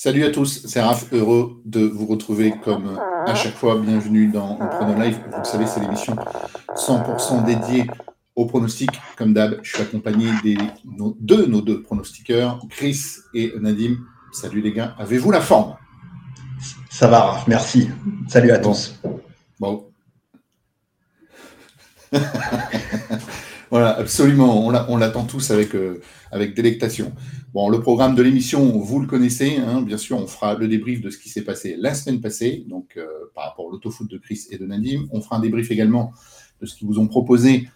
[0.00, 3.80] Salut à tous, c'est Raph, heureux de vous retrouver comme à chaque fois.
[3.80, 5.18] Bienvenue dans Prono Live.
[5.28, 6.14] Vous le savez, c'est l'émission
[6.76, 7.84] 100% dédiée
[8.36, 8.90] au pronostic.
[9.16, 13.96] Comme d'hab, je suis accompagné des, de nos deux pronostiqueurs, Chris et Nadim.
[14.30, 15.74] Salut les gars, avez-vous la forme?
[16.90, 17.90] Ça va, Raph, merci.
[18.28, 19.00] Salut à tous.
[19.58, 19.90] Bon.
[23.70, 24.66] voilà, absolument.
[24.66, 26.00] On l'attend tous avec, euh,
[26.30, 27.12] avec délectation.
[27.52, 29.56] Bon, le programme de l'émission, vous le connaissez.
[29.56, 32.64] Hein, bien sûr, on fera le débrief de ce qui s'est passé la semaine passée,
[32.66, 35.06] donc euh, par rapport au l'autofoot de Chris et de Nadim.
[35.12, 36.12] On fera un débrief également
[36.60, 37.68] de ce qu'ils vous ont proposé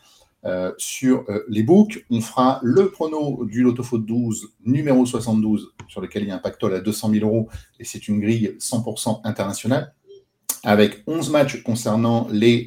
[0.45, 2.05] euh, sur les books.
[2.11, 6.39] On fera le prono du l'autofoot 12, numéro 72, sur lequel il y a un
[6.39, 9.95] pactole à 200 000 euros, et c'est une grille 100% internationale,
[10.65, 12.67] avec 11 matchs concernant les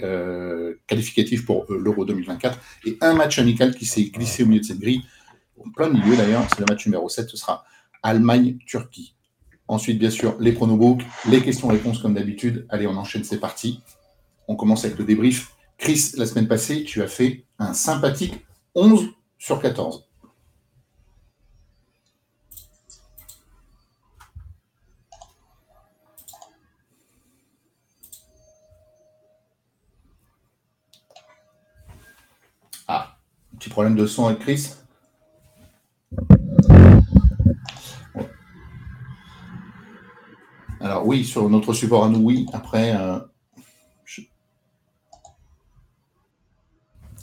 [0.88, 4.80] qualificatifs pour l'Euro 2024, et un match amical qui s'est glissé au milieu de cette
[4.80, 5.04] grille
[5.66, 7.64] en plein milieu d'ailleurs, c'est le match numéro 7, ce sera
[8.04, 9.16] Allemagne-Turquie.
[9.68, 12.68] Ensuite, bien sûr, les pronobooks, les questions-réponses comme d'habitude.
[12.70, 13.82] Allez, on enchaîne, c'est parti.
[14.48, 15.56] On commence avec le débrief.
[15.78, 19.10] Chris, la semaine passée, tu as fait un sympathique 11
[19.40, 20.08] sur 14.
[32.88, 33.18] Ah,
[33.70, 34.74] problème de son avec Chris
[40.86, 42.46] Alors oui, sur notre support à nous, oui.
[42.54, 43.18] Après, euh,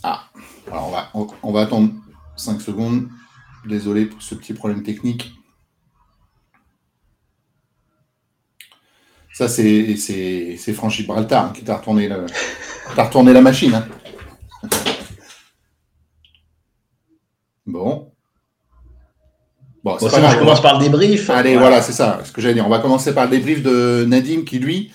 [0.03, 0.29] ah,
[0.67, 1.93] alors on va, on, va attendre
[2.35, 3.09] 5 secondes.
[3.65, 5.33] Désolé pour ce petit problème technique.
[9.33, 12.11] Ça, c'est Franck Gibraltar hein, qui t'a retourné,
[12.97, 13.75] retourné, la machine.
[13.75, 13.87] Hein.
[17.65, 18.13] Bon.
[19.85, 21.29] Bon, commence par le débrief.
[21.31, 22.67] Allez, voilà, c'est ça, ce que j'allais dire.
[22.67, 24.93] On va commencer par le débrief de Nadim qui, lui,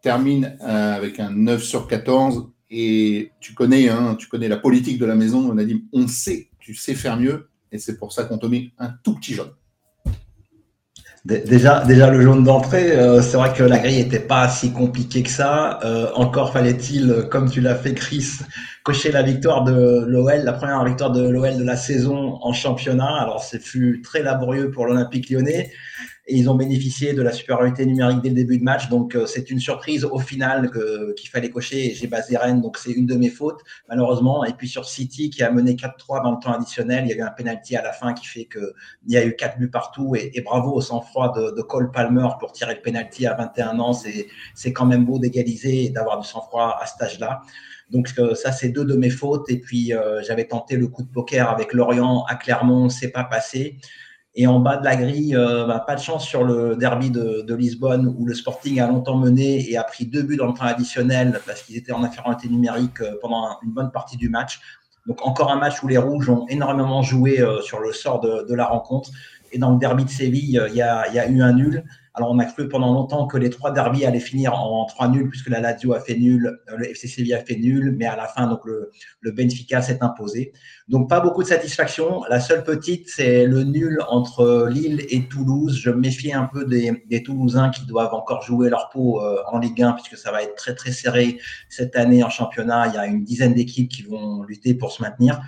[0.00, 2.48] termine euh, avec un 9 sur 14.
[2.70, 5.80] Et tu connais, hein, tu connais la politique de la maison, Nadim.
[5.92, 7.48] On sait, tu sais faire mieux.
[7.72, 9.50] Et c'est pour ça qu'on te met un tout petit jaune.
[11.24, 15.22] Déjà, déjà le jaune d'entrée, euh, c'est vrai que la grille n'était pas si compliquée
[15.22, 15.78] que ça.
[15.84, 18.26] Euh, encore fallait-il, comme tu l'as fait, Chris,
[18.82, 23.20] cocher la victoire de l'OL, la première victoire de l'OL de la saison en championnat.
[23.20, 25.70] Alors, c'est fut très laborieux pour l'Olympique lyonnais
[26.36, 28.88] ils ont bénéficié de la supériorité numérique dès le début de match.
[28.88, 30.70] Donc, euh, c'est une surprise au final
[31.16, 31.94] qu'il fallait cocher.
[31.94, 34.44] J'ai basé Rennes, donc c'est une de mes fautes, malheureusement.
[34.44, 37.16] Et puis sur City, qui a mené 4-3 dans le temps additionnel, il y a
[37.16, 38.62] eu un penalty à la fin qui fait qu'il
[39.08, 40.14] y a eu 4 buts partout.
[40.16, 43.92] Et, bravo au sang-froid de, de, Cole Palmer pour tirer le penalty à 21 ans.
[43.92, 47.42] C'est quand même beau d'égaliser et d'avoir du sang-froid à cet âge-là.
[47.92, 49.48] Donc euh, ça, c'est deux de mes fautes.
[49.50, 53.24] Et puis euh, j'avais tenté le coup de poker avec Lorient à Clermont, c'est pas
[53.24, 53.76] passé.
[54.34, 57.54] Et en bas de la grille, euh, bah, pas de chance sur le derby de,
[57.54, 60.64] Lisbonne où le Sporting a longtemps mené et a pris deux buts dans le temps
[60.64, 64.60] additionnel parce qu'ils étaient en infériorité numérique euh, pendant une bonne partie du match.
[65.06, 68.54] Donc encore un match où les Rouges ont énormément joué euh, sur le sort de,
[68.54, 69.10] la rencontre.
[69.52, 71.84] Et dans le derby de Séville, il y a, il y a eu un nul.
[72.14, 75.30] Alors, on a cru pendant longtemps que les trois derbies allaient finir en trois nuls,
[75.30, 78.16] puisque la Lazio a fait nul, euh, le FC Séville a fait nul, mais à
[78.16, 78.90] la fin, donc le,
[79.32, 80.52] Benfica s'est imposé.
[80.88, 82.22] Donc, pas beaucoup de satisfaction.
[82.28, 85.78] La seule petite, c'est le nul entre Lille et Toulouse.
[85.82, 89.58] Je me méfie un peu des, Toulousains qui doivent encore jouer leur peau euh, en
[89.58, 91.38] Ligue 1, puisque ça va être très, très serré
[91.70, 92.88] cette année en championnat.
[92.88, 95.40] Il y a une dizaine d'équipes qui vont lutter pour se maintenir.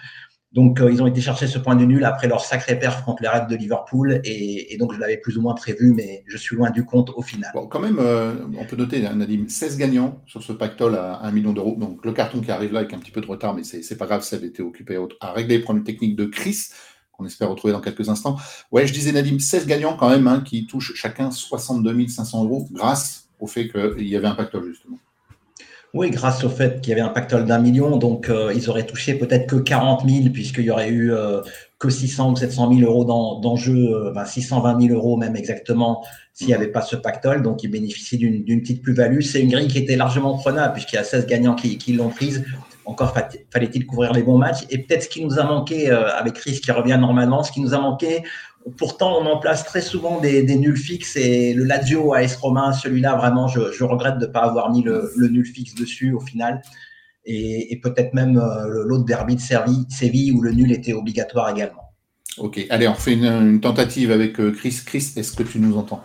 [0.55, 3.23] Donc, euh, ils ont été chercher ce point de nul après leur sacré perf contre
[3.25, 4.21] les Reds de Liverpool.
[4.23, 7.23] Et, donc, je l'avais plus ou moins prévu, mais je suis loin du compte au
[7.23, 7.51] final.
[7.53, 11.33] Bon, quand même, euh, on peut noter, Nadim, 16 gagnants sur ce pactole à 1
[11.33, 11.75] million d'euros.
[11.77, 14.07] Donc, le carton qui arrive là avec un petit peu de retard, mais c'est pas
[14.07, 16.69] grave, ça avait été occupé à, régler les problèmes techniques de Chris,
[17.11, 18.37] qu'on espère retrouver dans quelques instants.
[18.71, 22.69] Ouais, je disais, Nadim, 16 gagnants quand même, hein, qui touchent chacun 62 500 euros
[22.71, 24.99] grâce au fait qu'il y avait un pactole, justement.
[25.95, 28.85] Oui, grâce au fait qu'il y avait un pactole d'un million, donc euh, ils auraient
[28.85, 31.41] touché peut-être que 40 000, puisqu'il y aurait eu euh,
[31.79, 36.49] que 600 ou 700 000 euros d'enjeu, euh, ben 620 000 euros même exactement, s'il
[36.49, 37.43] n'y avait pas ce pactole.
[37.43, 39.21] Donc ils bénéficient d'une petite plus-value.
[39.21, 42.09] C'est une grille qui était largement prenable, puisqu'il y a 16 gagnants qui, qui l'ont
[42.09, 42.45] prise.
[42.87, 43.15] Encore
[43.53, 44.65] fallait-il couvrir les bons matchs.
[44.71, 47.73] Et peut-être ce qui nous a manqué, avec Chris qui revient normalement, ce qui nous
[47.73, 48.25] a manqué,
[48.79, 53.15] Pourtant, on en place très souvent des, nuls fixes et le Lazio AS Romain, celui-là,
[53.17, 56.63] vraiment, je, regrette de ne pas avoir mis le, nul fixe dessus au final.
[57.27, 61.85] Et, peut-être même euh, l'autre derby de Séville, où le nul était obligatoire également.
[62.39, 64.81] Ok, allez, on fait une, tentative avec euh, Chris.
[64.85, 66.03] Chris, est-ce que tu nous entends?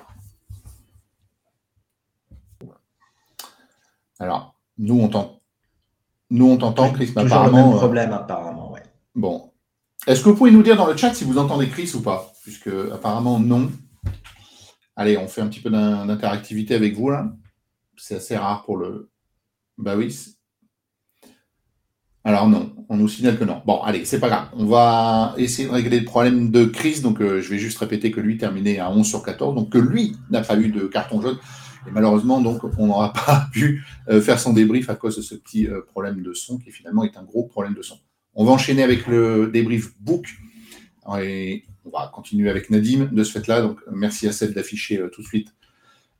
[4.19, 5.39] Alors, nous, on t'entend.
[6.29, 7.57] Nous, on t'entend, Chris, mais apparemment.
[7.57, 8.83] Le même euh, problème, apparemment, ouais.
[9.15, 9.48] Bon.
[10.07, 12.31] Est-ce que vous pouvez nous dire dans le chat si vous entendez Chris ou pas?
[12.43, 13.69] Puisque apparemment non.
[14.95, 17.31] Allez, on fait un petit peu d'interactivité avec vous là.
[17.97, 19.09] C'est assez rare pour le.
[19.77, 20.15] Bah oui.
[22.23, 23.61] Alors non, on nous signale que non.
[23.65, 24.47] Bon, allez, c'est pas grave.
[24.53, 27.01] On va essayer de régler le problème de crise.
[27.01, 29.55] Donc, euh, je vais juste répéter que lui terminait à 11 sur 14.
[29.55, 31.37] Donc, que lui n'a pas eu de carton jaune.
[31.87, 35.35] Et malheureusement, donc, on n'aura pas pu euh, faire son débrief à cause de ce
[35.35, 37.97] petit euh, problème de son qui finalement est un gros problème de son.
[38.39, 40.25] On va enchaîner avec le débrief book.
[41.21, 43.61] Et on va continuer avec Nadim de ce fait-là.
[43.61, 45.49] Donc, merci à Seb d'afficher tout de suite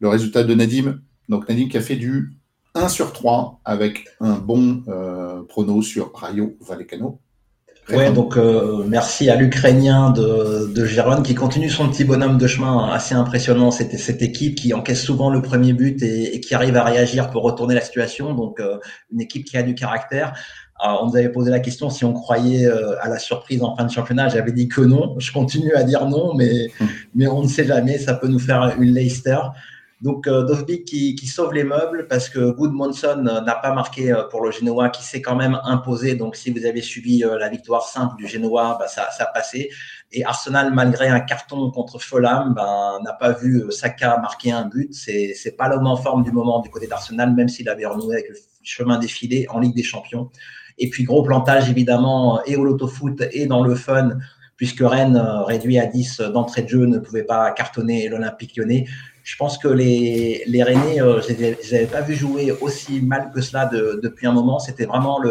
[0.02, 1.00] le résultat de Nadim.
[1.30, 2.34] Donc, Nadim qui a fait du
[2.76, 7.22] 1 sur 3 avec un bon euh, prono sur Rayo Vallecano.
[7.90, 12.46] Ouais, donc euh, merci à l'Ukrainien de, de Gérone qui continue son petit bonhomme de
[12.46, 13.72] chemin assez impressionnant.
[13.72, 17.42] C'était cette équipe qui encaisse souvent le premier but et, qui arrive à réagir pour
[17.44, 18.34] retourner la situation.
[18.34, 18.78] Donc euh,
[19.12, 20.34] une équipe qui a du caractère.
[20.82, 22.68] On nous avait posé la question si on croyait
[23.02, 24.30] à la surprise en fin de championnat.
[24.30, 25.16] J'avais dit que non.
[25.20, 26.72] Je continue à dire non, mais,
[27.16, 27.98] mais on ne sait jamais.
[27.98, 29.40] Ça peut nous faire une Leicester.
[30.02, 30.46] Donc euh,
[30.86, 34.52] qui, qui, sauve les meubles parce que Goodmanson euh, n'a pas marqué euh, pour le
[34.52, 36.16] Genoa qui s'est quand même imposé.
[36.16, 39.28] Donc si vous avez suivi euh, la victoire simple du Genoa, bah, ça, ça a
[39.28, 39.70] passé.
[40.14, 44.94] Et Arsenal, malgré un carton contre Fulham, ben, n'a pas vu Saka marquer un but.
[44.94, 48.16] C'est c'est pas l'homme en forme du moment du côté d'Arsenal, même s'il avait renoué
[48.16, 50.30] avec le chemin défilé en Ligue des Champions.
[50.80, 54.18] Et puis gros plantage évidemment et au loto foot et dans le fun
[54.60, 55.18] puisque Rennes,
[55.48, 58.88] réduit à 10 d'entrée de jeu, ne pouvait pas cartonner l'Olympique lyonnais.
[59.24, 63.68] Je pense que les, les Rennais, euh, je pas vu jouer aussi mal que cela
[63.68, 64.60] depuis un moment.
[64.60, 65.22] C'était vraiment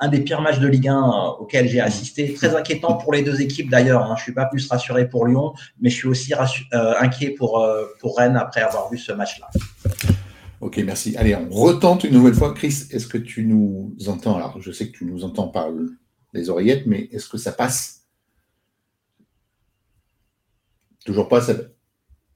[0.00, 2.32] un des pires matchs de Ligue 1 euh, auxquels j'ai assisté.
[2.32, 4.04] Très inquiétant pour les deux équipes d'ailleurs.
[4.04, 4.14] Hein.
[4.16, 7.68] Je ne suis pas plus rassuré pour Lyon, mais je suis aussi euh, inquiet pour,
[8.00, 9.50] pour Rennes après avoir vu ce match-là.
[10.62, 11.16] Ok, merci.
[11.16, 12.54] Allez, on retente une nouvelle fois.
[12.54, 14.36] Chris, est-ce que tu nous entends?
[14.36, 15.70] Alors, je sais que tu nous entends par
[16.32, 18.06] les oreillettes, mais est-ce que ça passe?
[21.04, 21.54] Toujours pas, ça...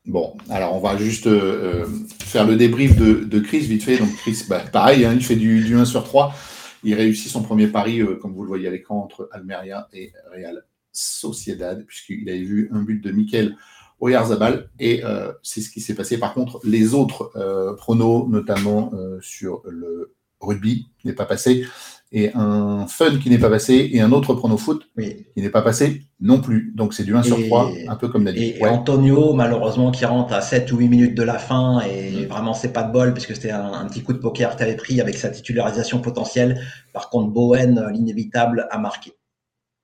[0.06, 1.86] Bon, alors on va juste euh, euh,
[2.18, 3.96] faire le débrief de, Chris vite fait.
[3.96, 6.34] Donc Chris, bah, pareil, hein, il fait du, 1 sur 3.
[6.82, 10.12] Il réussit son premier pari, euh, comme vous le voyez à l'écran, entre Almeria et
[10.32, 13.56] Real Sociedad, puisqu'il avait vu un but de Mikel
[14.00, 14.70] Oyarzabal.
[14.78, 15.02] Et
[15.42, 16.18] c'est ce qui s'est passé.
[16.18, 17.32] Par contre, les autres
[17.76, 21.66] pronos, notamment sur le rugby, n'est pas passé
[22.12, 25.62] et un fun qui n'est pas passé et un autre prono foot qui n'est pas
[25.62, 26.72] passé non plus.
[26.74, 28.54] Donc c'est du 1 sur 3, un peu comme Nadine.
[28.56, 32.28] Et, Antonio, malheureusement, qui rentre à 7 ou 8 minutes de la fin et mm.
[32.28, 35.00] vraiment c'est pas de bol puisque c'était un, petit coup de poker qu'il avait pris
[35.00, 36.60] avec sa titularisation potentielle.
[36.92, 39.12] Par contre, Bowen, l'inévitable, a marqué.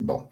[0.03, 0.25] Bon.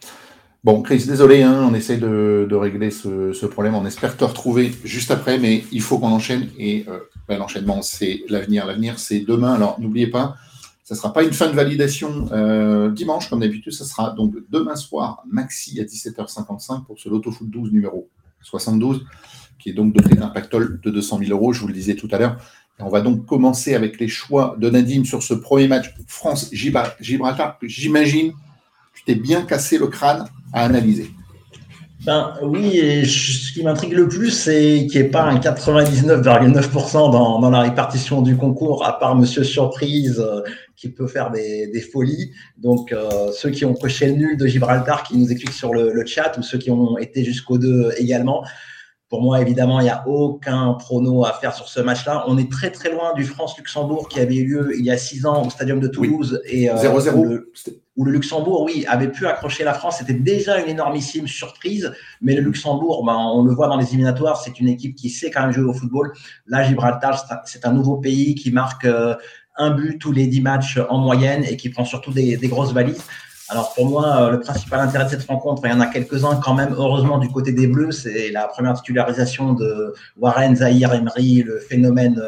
[0.63, 3.75] Bon, Chris, désolé, hein, on essaie de, régler ce, problème.
[3.75, 6.51] On espère te retrouver juste après, mais il faut qu'on enchaîne.
[6.59, 8.67] Et euh, ben, l'enchaînement, c'est l'avenir.
[8.67, 9.55] L'avenir, c'est demain.
[9.55, 10.37] Alors, n'oubliez pas,
[10.85, 13.73] ça ne sera pas une fin de validation euh, dimanche, comme d'habitude.
[13.73, 18.11] Ça sera donc demain soir, maxi à 17h55 pour ce Loto Foot 12 numéro
[18.43, 19.07] 72,
[19.59, 22.09] qui est donc doté d'un pactole de 200 000 euros, je vous le disais tout
[22.11, 22.37] à l'heure.
[22.81, 27.59] On va donc commencer avec les choix de Nadim sur ce premier match France-Gibraltar.
[27.63, 28.33] J'imagine,
[29.01, 31.11] tu t'es bien cassé le crâne à analyser.
[32.05, 36.93] Ben oui, et ce qui m'intrigue le plus, c'est qu'il n'y ait pas un 99,9%
[37.13, 40.41] dans, dans, la répartition du concours, à part Monsieur Surprise, euh,
[40.77, 42.33] qui peut faire des, des folies.
[42.57, 45.93] Donc, euh, ceux qui ont coché le nul de Gibraltar, qui nous expliquent sur le,
[45.93, 48.45] le chat, ou ceux qui ont été jusqu'au 2 également.
[49.11, 52.25] Pour moi, évidemment, il n'y a aucun prono à faire sur ce match-là.
[52.29, 55.27] On est très très loin du France-Luxembourg qui avait eu lieu il y a six
[55.27, 56.41] ans au Stadium de Toulouse.
[56.45, 57.27] et 0-0.
[57.27, 57.51] Euh,
[58.01, 59.99] où, le Luxembourg, oui, avait pu accrocher la France.
[59.99, 61.93] C'était déjà une énormissime surprise.
[62.23, 65.31] Mais le Luxembourg, ben, on le voit dans les éliminatoires, c'est une équipe qui sait
[65.31, 66.13] quand même jouer au football.
[66.47, 69.15] Là, Gibraltar, c'est un, nouveau pays qui marque euh,
[69.57, 72.73] un but tous les dix matchs en moyenne et qui prend surtout des, des grosses
[72.73, 73.05] valises.
[73.51, 76.37] Alors pour moi, euh, le principal intérêt de cette rencontre, il y en a quelques-uns
[76.37, 81.43] quand même, heureusement du côté des Bleus, c'est la première titularisation de Warren Zahir Emery,
[81.43, 82.23] le phénomène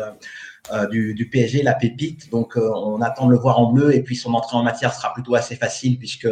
[0.73, 2.31] euh, euh, du, PSG, la pépite.
[2.31, 5.13] Donc on attend de le voir en bleu et puis son entrée en matière sera
[5.13, 6.29] plutôt assez facile puisque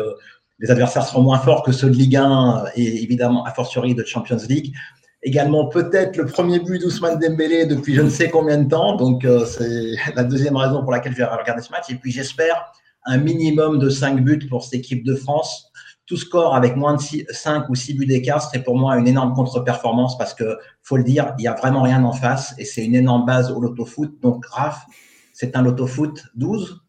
[0.58, 4.04] les adversaires seront moins forts que ceux de Ligue 1 et évidemment a fortiori de
[4.04, 4.74] Champions League.
[5.22, 8.96] Également peut-être le premier but d'Ousmane Dembélé depuis je ne sais combien de temps.
[8.96, 11.90] Donc c'est la deuxième raison pour laquelle je vais regarder ce match.
[11.90, 12.72] Et puis j'espère
[13.06, 15.69] un minimum de 5 buts pour cette équipe de France.
[16.10, 17.00] Tout score avec moins de
[17.30, 21.04] 5 ou 6 buts d'écart serait pour moi une énorme contre-performance parce que, faut le
[21.04, 24.20] dire, il n'y a vraiment rien en face et c'est une énorme base au loto-foot.
[24.20, 24.86] Donc, Raph,
[25.32, 26.82] c'est un loto-foot 12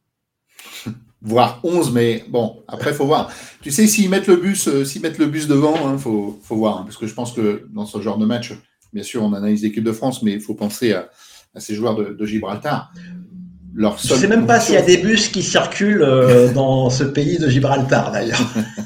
[1.22, 3.32] voire 11, mais bon, après, faut voir.
[3.62, 6.40] Tu sais, s'ils mettent le bus, euh, s'ils mettent le bus devant, il hein, faut,
[6.50, 6.80] voir.
[6.80, 8.54] Hein, parce que je pense que dans ce genre de match,
[8.92, 11.12] bien sûr, on analyse l'équipe de France, mais il faut penser à,
[11.58, 12.92] ces joueurs de Gibraltar
[13.74, 16.90] leur Je ne sais même pas s'il y a des bus qui circulent euh, dans
[16.90, 18.42] ce pays de Gibraltar d'ailleurs.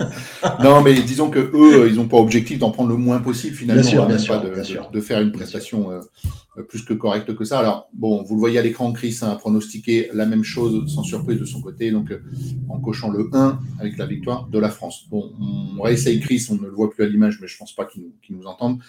[0.64, 3.82] non, mais disons que eux, ils n'ont pas objectif d'en prendre le moins possible finalement,
[3.82, 7.60] bien sûr, bien sûr, de, de, faire une prestation euh, plus que correcte que ça.
[7.60, 11.40] Alors bon, vous le voyez à l'écran, Chris a pronostiqué la même chose sans surprise
[11.40, 12.22] de son côté, donc euh,
[12.70, 15.06] en cochant le 1 avec la victoire de la France.
[15.10, 17.86] Bon, on réessaye Chris, on ne le voit plus à l'image, mais je pense pas
[17.86, 18.80] qu'il nous, nous entende.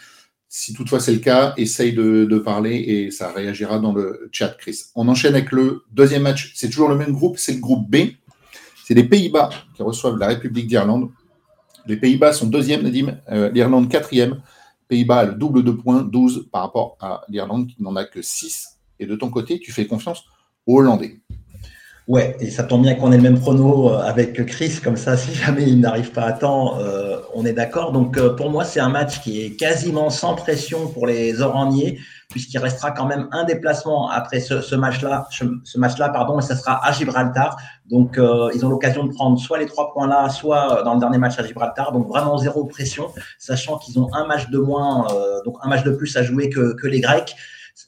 [0.49, 4.85] Si toutefois c'est le cas, essaye de, parler et ça réagira dans le chat, Chris.
[4.95, 6.53] On enchaîne avec le deuxième match.
[6.55, 8.13] C'est toujours le même groupe, c'est le groupe B.
[8.85, 11.11] C'est les Pays-Bas qui reçoivent la République d'Irlande.
[11.87, 14.41] Les Pays-Bas sont deuxième, Nadim, euh, l'Irlande quatrième.
[14.89, 18.23] Pays-Bas a le double de points, 12 par rapport à l'Irlande qui n'en a que
[18.23, 18.79] 6.
[19.01, 20.25] Et de ton côté, tu fais confiance
[20.67, 21.21] aux Hollandais.
[22.09, 25.17] Ouais, et ça tombe bien qu'on ait le même prono euh, avec Chris, comme ça,
[25.17, 27.91] si jamais il n'arrive pas à temps, euh, on est d'accord.
[27.91, 31.99] Donc euh, pour moi, c'est un match qui est quasiment sans pression pour les Oranniers,
[32.29, 36.87] puisqu'il restera quand même un déplacement après ce, match-là, ce match-là, pardon, et ça sera
[36.87, 37.57] à Gibraltar.
[37.91, 38.21] Donc
[38.55, 41.39] ils ont l'occasion de prendre soit les trois points là, soit dans le dernier match
[41.39, 41.93] à Gibraltar.
[41.93, 43.09] Donc vraiment zéro pression,
[43.39, 45.07] sachant qu'ils ont un match de moins,
[45.45, 47.37] donc un match de plus à jouer que les Grecs.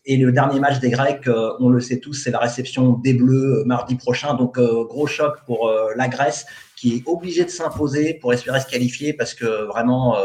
[0.04, 3.14] Et le dernier match des Grecs, euh, on le sait tous, c'est la réception des
[3.14, 4.34] Bleus euh, mardi prochain.
[4.34, 6.46] Donc, euh, gros choc pour la Grèce
[6.78, 10.16] qui est obligée de s'imposer pour espérer se qualifier parce que vraiment,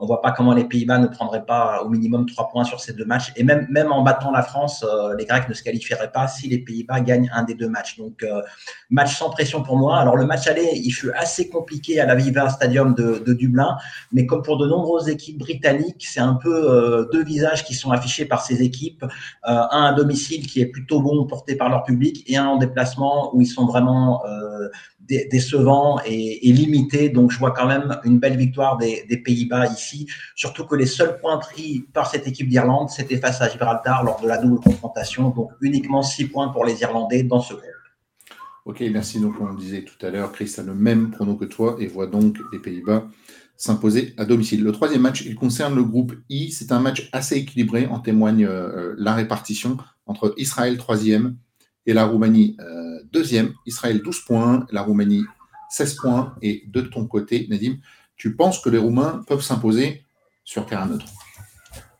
[0.00, 2.92] on voit pas comment les Pays-Bas ne prendraient pas au minimum trois points sur ces
[2.92, 3.32] deux matchs.
[3.36, 6.48] Et même, même en battant la France, euh, les Grecs ne se qualifieraient pas si
[6.48, 7.98] les Pays-Bas gagnent un des deux matchs.
[7.98, 8.42] Donc, euh,
[8.90, 9.98] match sans pression pour moi.
[9.98, 13.76] Alors, le match aller, il fut assez compliqué à la Viva Stadium de, Dublin.
[14.12, 17.90] Mais comme pour de nombreuses équipes britanniques, c'est un peu euh, deux visages qui sont
[17.90, 19.04] affichés par ces équipes.
[19.44, 23.34] un à domicile qui est plutôt bon porté par leur public et un en déplacement
[23.34, 24.22] où ils sont vraiment
[25.08, 27.08] décevant et, limité.
[27.08, 30.06] Donc, je vois quand même une belle victoire des, Pays-Bas ici.
[30.34, 34.20] Surtout que les seuls points pris par cette équipe d'Irlande, c'était face à Gibraltar lors
[34.20, 35.30] de la double confrontation.
[35.30, 37.64] Donc, uniquement six points pour les Irlandais dans ce groupe.
[38.64, 39.20] Ok, merci.
[39.20, 42.06] Donc, on disait tout à l'heure, Chris a le même prono que toi et voit
[42.06, 43.08] donc les Pays-Bas
[43.56, 44.62] s'imposer à domicile.
[44.62, 46.52] Le troisième match, il concerne le groupe I.
[46.52, 51.36] C'est un match assez équilibré, en témoigne euh, la répartition entre Israël troisième
[51.88, 53.54] et la Roumanie euh, deuxième.
[53.66, 55.24] Israël 12 points, la Roumanie
[55.70, 56.34] 16 points.
[56.42, 57.78] Et de ton côté, Nadim,
[58.16, 60.04] tu penses que les Roumains peuvent s'imposer
[60.44, 61.06] sur terrain neutre?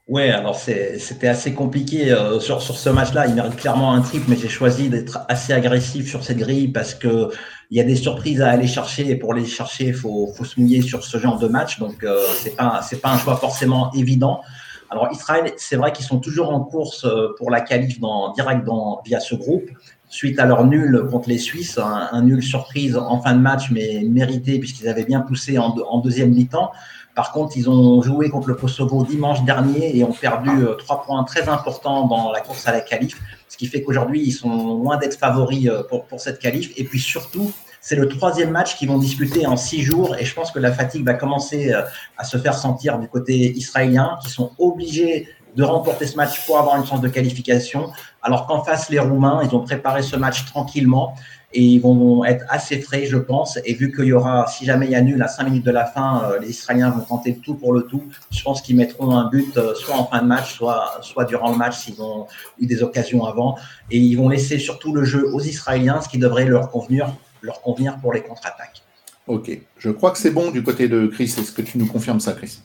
[0.07, 3.27] Ouais, alors c'était assez compliqué euh, sur, sur ce match-là.
[3.27, 6.95] Il mérite clairement un triple, mais j'ai choisi d'être assez agressif sur cette grille parce
[6.95, 7.31] que
[7.71, 10.45] il y a des surprises à aller chercher et pour les chercher, il faut, faut,
[10.45, 11.79] se mouiller sur ce genre de match.
[11.79, 14.43] Donc euh, c'est pas pas un choix forcément évident.
[14.91, 18.65] Alors Israël, c'est vrai qu'ils sont toujours en course euh, pour la qualif dans, direct
[18.65, 19.69] dans, via ce groupe,
[20.09, 24.03] suite à leur nul contre les Suisses, un, nul surprise en fin de match, mais
[24.09, 26.71] mérité puisqu'ils avaient bien poussé en, en deuxième mi-temps.
[27.19, 31.03] Par contre, ils ont joué contre le Kosovo dimanche dernier et ont perdu euh, trois
[31.03, 34.79] points très importants dans la course à la qualif, ce qui fait qu'aujourd'hui, ils sont
[34.79, 36.71] loin d'être favoris euh, pour, pour cette qualif.
[36.77, 37.53] Et puis surtout,
[37.89, 40.73] c'est le troisième match qu'ils vont disputer en six jours et je pense que la
[40.73, 41.81] fatigue va commencer euh,
[42.19, 45.27] à se faire sentir du côté israélien, qui sont obligés
[45.57, 47.91] de remporter ce match pour avoir une chance de qualification,
[48.21, 51.15] alors qu'en face, les Roumains, ils ont préparé ce match tranquillement
[51.55, 53.59] et ils vont être assez frais, je pense.
[53.65, 55.71] Et vu qu'il y aura, si jamais il y a nul à cinq minutes de
[55.71, 58.05] la fin, euh, les Israéliens vont tenter tout pour le tout.
[58.31, 61.53] Je pense qu'ils mettront un but euh, soit en fin de match, soit, soit durant
[61.53, 62.27] le match s'ils ont
[62.59, 63.57] eu des occasions avant.
[63.91, 67.61] Et ils vont laisser surtout le jeu aux Israéliens, ce qui devrait leur convenir leur
[67.63, 68.83] convenir pour les contre-attaques.
[69.27, 71.25] Ok, je crois que c'est bon du côté de Chris.
[71.25, 72.61] Est-ce que tu nous confirmes ça, Chris?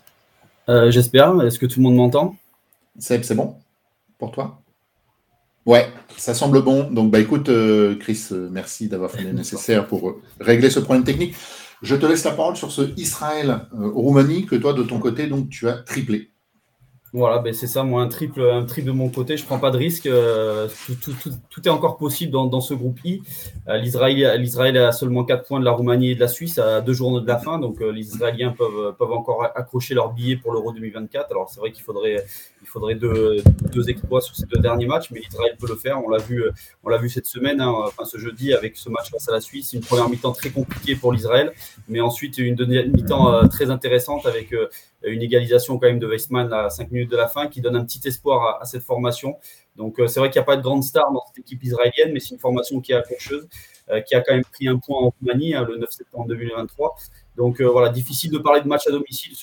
[0.69, 1.41] Euh, J'espère.
[1.41, 2.35] Est-ce que tout le monde m'entend?
[2.97, 3.55] Seb, c'est bon
[4.17, 4.61] pour toi?
[5.65, 6.89] Ouais, ça semble bon.
[6.91, 11.03] Donc, bah écoute, euh, Chris, euh, merci d'avoir fait le nécessaire pour régler ce problème
[11.03, 11.35] technique.
[11.81, 15.67] Je te laisse la parole sur ce Israël-Roumanie que toi, de ton côté, donc tu
[15.67, 16.31] as triplé.
[17.15, 19.69] Voilà, ben c'est ça, moi un triple, un triple de mon côté, je prends pas
[19.69, 20.07] de risque.
[20.07, 20.67] Euh,
[20.99, 23.21] tout, est encore possible dans, dans ce groupe I.
[23.67, 26.93] Euh, L'Israël a seulement 4 points de la Roumanie et de la Suisse à deux
[26.93, 30.53] jours de la fin, donc euh, les Israéliens peuvent, peuvent encore accrocher leur billet pour
[30.53, 31.29] l'Euro 2024.
[31.29, 32.25] Alors c'est vrai qu'il faudrait,
[32.63, 36.03] il faudrait deux, deux, exploits sur ces deux derniers matchs, mais Israël peut le faire.
[36.03, 36.43] On l'a vu,
[36.89, 39.73] l'a vu cette semaine, hein, enfin ce jeudi avec ce match face à la Suisse,
[39.73, 41.53] une première mi-temps très compliquée pour l'Israël,
[41.87, 44.51] mais ensuite une deuxième mi-temps très intéressante avec
[45.05, 47.83] une égalisation quand même de Weissmann à 5 minutes de la fin qui donne un
[47.83, 49.37] petit espoir à, cette formation.
[49.75, 52.11] Donc euh, c'est vrai qu'il n'y a pas de grande star dans cette équipe israélienne,
[52.13, 53.47] mais c'est une formation qui est accrocheuse,
[53.89, 56.95] euh, qui a quand même pris un point en Roumanie hein, le 9 septembre 2023.
[57.35, 59.33] Donc euh, voilà, difficile de parler de match à domicile.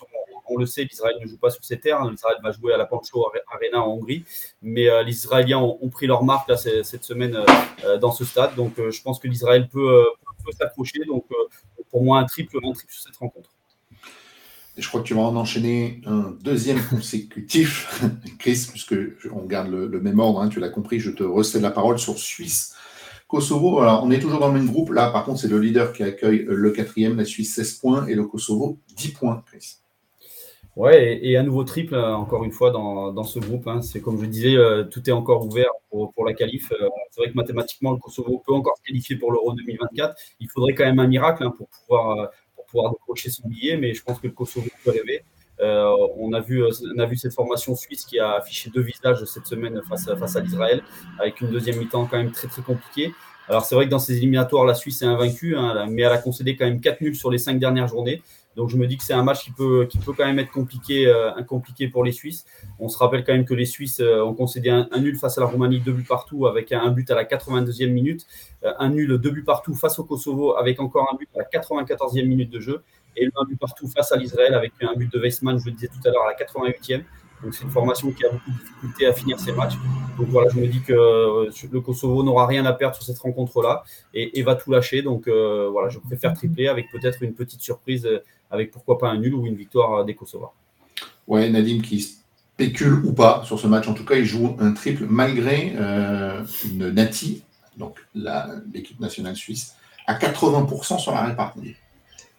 [0.48, 2.04] on, le sait, l'Israël ne joue pas sur ses terres.
[2.04, 4.24] L'Israël va jouer à la Pancho Arena en Hongrie.
[4.62, 7.36] Mais les Israéliens ont, pris leur marque cette semaine
[8.00, 8.54] dans ce stade.
[8.56, 10.04] Donc je pense que l'Israël peut,
[10.44, 11.04] peut s'accrocher.
[11.06, 11.26] Donc
[11.90, 13.50] pour moi, un triple, un triple sur cette rencontre
[14.76, 18.02] je crois que tu vas en enchaîner un deuxième consécutif,
[18.38, 18.94] Chris, puisque
[19.32, 22.18] on garde le, même ordre, hein, tu l'as compris, je te recède la parole sur
[22.18, 22.74] Suisse,
[23.28, 24.90] Kosovo, alors on est toujours dans le même groupe.
[24.90, 28.14] Là, par contre, c'est le leader qui accueille le quatrième, la Suisse 16 points et
[28.14, 29.76] le Kosovo 10 points, Chris.
[30.76, 33.66] Ouais, et, un nouveau triple, euh, encore une fois, dans, ce groupe.
[33.66, 33.82] Hein.
[33.82, 36.72] C'est comme je disais, euh, tout est encore ouvert pour, la qualif.
[36.72, 40.16] Euh, c'est vrai que mathématiquement, le Kosovo peut encore se qualifier pour l'Euro 2024.
[40.40, 43.94] Il faudrait quand même un miracle hein, pour, pouvoir, pour pouvoir décrocher son billet, mais
[43.94, 45.24] je pense que le Kosovo peut rêver.
[45.60, 49.46] on, a vu, on a vu cette formation suisse qui a affiché deux visages cette
[49.46, 50.82] semaine face à, face à l'Israël,
[51.18, 53.12] avec une deuxième mi-temps quand même très très compliquée.
[53.50, 56.18] Alors c'est vrai que dans ces éliminatoires, la Suisse est invaincue, hein, mais elle a
[56.18, 58.22] concédé quand même 4 nuls sur les 5 dernières journées.
[58.60, 60.52] Donc je me dis que c'est un match qui peut, qui peut quand même être
[60.52, 62.44] compliqué, euh, compliqué pour les Suisses.
[62.78, 65.40] On se rappelle quand même que les Suisses euh, ont concédé un, nul face à
[65.40, 68.26] la Roumanie, deux buts partout, avec un, but à la 92e minute,
[68.64, 71.44] euh, un nul, deux buts partout face au Kosovo, avec encore un but à la
[71.46, 72.82] 94e minute de jeu,
[73.16, 75.88] et un but partout face à l'Israël, avec un but de Weissmann, je le disais
[75.88, 77.02] tout à l'heure, à la 88e.
[77.42, 79.74] Donc c'est une formation qui a beaucoup de difficultés à finir ses matchs.
[80.18, 83.18] Donc voilà, je me dis que euh, le Kosovo n'aura rien à perdre sur cette
[83.18, 83.82] rencontre-là
[84.12, 85.02] et, va tout lâcher.
[85.02, 89.08] Donc euh, voilà, je préfère tripler avec peut-être une petite surprise, euh, avec pourquoi pas
[89.08, 90.52] un nul ou une victoire des Kosovars.
[91.26, 93.88] Ouais, Nadim qui spécule ou pas sur ce match.
[93.88, 95.72] En tout cas, il joue un triple malgré
[96.64, 97.42] une Nati,
[97.76, 97.96] donc
[98.74, 99.74] l'équipe nationale suisse,
[100.06, 101.76] à 80% sur la répartie.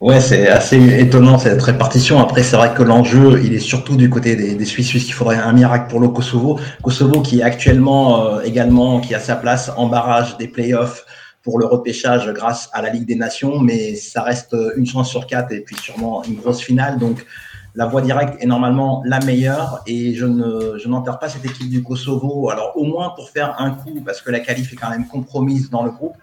[0.02, 2.20] Ouais, c'est assez étonnant cette répartition.
[2.20, 5.38] Après, c'est vrai que l'enjeu, il est surtout du côté des, des Suisses, qu'il faudrait
[5.38, 6.60] un miracle pour le Kosovo.
[6.82, 11.06] Kosovo qui est actuellement euh, également, qui a sa place en barrage des playoffs
[11.44, 15.28] pour le repêchage grâce à la Ligue des Nations, mais ça reste une chance sur
[15.28, 16.98] quatre et puis sûrement une grosse finale.
[16.98, 17.24] Donc,
[17.76, 21.70] la voie directe est normalement la meilleure et je ne je n'enterre pas cette équipe
[21.70, 22.50] du Kosovo.
[22.50, 25.70] Alors au moins pour faire un coup parce que la qualif est quand même compromise
[25.70, 26.16] dans le groupe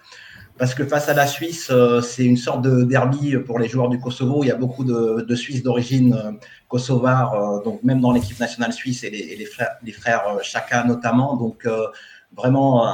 [0.59, 3.87] parce que face à la Suisse, euh, c'est une sorte de derby pour les joueurs
[3.87, 4.43] du Kosovo.
[4.43, 6.31] Il y a beaucoup de, Suisses d'origine euh,
[6.67, 11.37] kosovare, euh, donc même dans l'équipe nationale suisse et les, frères, les Chaka notamment.
[11.37, 11.65] Donc
[12.35, 12.85] vraiment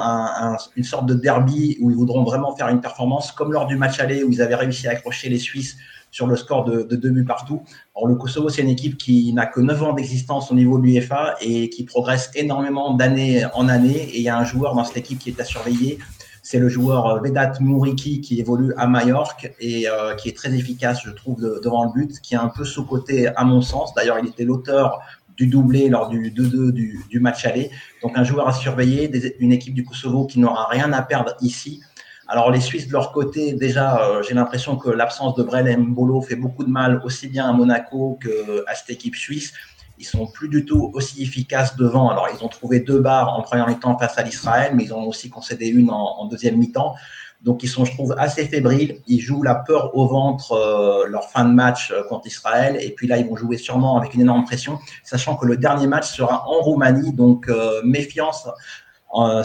[0.77, 3.99] une sorte de derby où ils voudront vraiment faire une performance comme lors du match
[3.99, 5.75] aller où ils avaient réussi à accrocher les Suisses
[6.15, 7.63] sur le score de, deux buts partout.
[7.93, 10.83] Alors le Kosovo, c'est une équipe qui n'a que 9 ans d'existence au niveau de
[10.83, 14.09] l'UEFA et qui progresse énormément d'année en année.
[14.13, 15.99] Et il y a un joueur dans cette équipe qui est à surveiller,
[16.45, 20.53] c'est le joueur euh, Vedat Mouriki qui évolue à Majorque et euh, qui est très
[20.53, 23.95] efficace, je trouve, devant le but, qui est un peu sous-côté à mon sens.
[23.95, 24.99] D'ailleurs, il était l'auteur
[25.37, 27.71] du doublé lors du 2-2 du, match aller.
[28.03, 31.81] Donc un joueur à surveiller, une équipe du Kosovo qui n'aura rien à perdre ici.
[32.27, 36.21] Alors les Suisses de leur côté, déjà, euh, j'ai l'impression que l'absence de Brel Mbolo
[36.21, 39.51] fait beaucoup de mal aussi bien à Monaco qu'à cette équipe suisse
[39.97, 42.09] ils sont plus du tout aussi efficaces devant.
[42.09, 45.07] Alors, ils ont trouvé deux barres en première mi-temps face à l'Israël, mais ils ont
[45.07, 46.95] aussi concédé une en, deuxième mi-temps.
[47.41, 49.01] Donc, ils sont, je trouve, assez fébriles.
[49.07, 52.77] Ils jouent la peur au ventre euh, leur fin de match euh, contre Israël.
[52.81, 55.85] Et puis là, ils vont jouer sûrement avec une énorme pression, sachant que le dernier
[55.85, 57.13] match sera en Roumanie.
[57.13, 58.47] Donc, euh, méfiance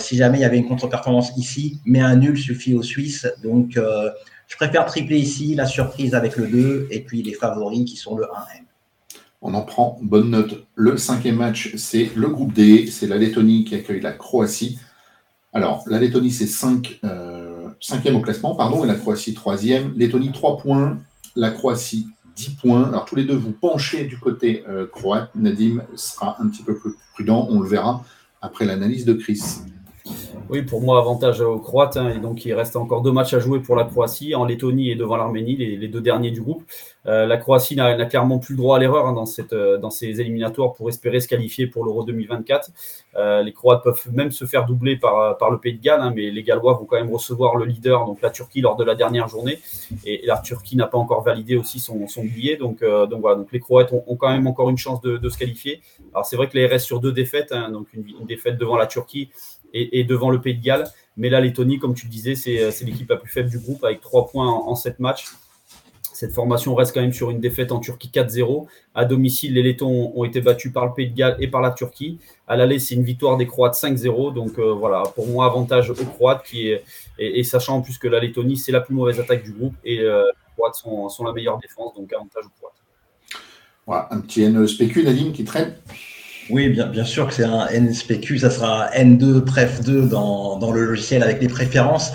[0.01, 1.81] si jamais il y avait une contre-performance ici.
[1.85, 3.29] Mais un nul suffit aux Suisses.
[3.41, 3.79] Donc,
[4.49, 8.17] je préfère tripler ici, la surprise avec le 2 et puis les favoris qui sont
[8.17, 8.70] le 1M.
[9.43, 10.67] On en prend bonne note.
[10.75, 14.79] Le cinquième match, c'est le groupe D, c'est la Lettonie qui accueille la Croatie.
[15.53, 19.95] Alors, la Lettonie, c'est 5, euh, cinquième au classement, pardon, et la Croatie troisième.
[19.97, 20.99] Lettonie, 3 points,
[21.37, 22.85] la Croatie, 10 points.
[22.89, 25.31] Alors, tous les deux, vous penchez du côté euh, croate.
[25.35, 28.05] Nadim sera un petit peu plus prudent, on le verra
[28.43, 29.43] après l'analyse de Chris.
[30.53, 31.97] Oui, pour moi, avantage aux Croates.
[31.97, 34.91] Hein, et donc, il reste encore deux matchs à jouer pour la Croatie, en Lettonie
[34.91, 36.65] et devant l'Arménie, les, deux derniers du groupe.
[37.07, 40.21] Euh, la Croatie n'a clairement plus le droit à l'erreur hein, dans, euh, dans ces
[40.21, 42.71] éliminatoires pour espérer se qualifier pour l'Euro 2024.
[43.15, 46.13] Euh, les Croates peuvent même se faire doubler par, par le Pays de Galles, hein,
[46.17, 48.97] mais les Gallois vont quand même recevoir le leader, donc la Turquie, lors de la
[48.97, 49.61] dernière journée.
[50.05, 52.57] Et, la Turquie n'a pas encore validé aussi son, billet.
[52.57, 55.81] Donc, donc voilà, donc les Croates ont, quand même encore une chance de, se qualifier.
[56.13, 58.87] Alors c'est vrai que les restent sur deux défaites, donc une, une défaite devant la
[58.87, 59.31] Turquie
[59.73, 60.89] et, devant le Pays de Galles.
[61.17, 64.01] Mais la Lettonie, comme tu le disais, c'est l'équipe la plus faible du groupe avec
[64.01, 65.27] 3 points en, 7 matchs.
[66.13, 68.67] Cette formation reste quand même sur une défaite en Turquie 4-0.
[68.95, 71.71] À domicile, les Lettons ont été battus par le Pays de Galles et par la
[71.71, 72.19] Turquie.
[72.47, 74.35] À l'aller, c'est une victoire des Croates 5-0.
[74.35, 76.75] Donc euh, voilà, pour moi, avantage aux Croates, qui
[77.19, 80.01] et, sachant en plus que la Lettonie, c'est la plus mauvaise attaque du groupe et
[80.01, 82.75] euh, les Croates sont, sont, la meilleure défense, donc avantage aux Croates.
[83.87, 85.75] Voilà, un petit N spécule, Nadine, qui traîne.
[86.49, 90.85] Oui, bien, sûr que c'est un NSPQ, ça sera N2, Pref 2 dans, dans le
[90.85, 92.13] logiciel avec les préférences.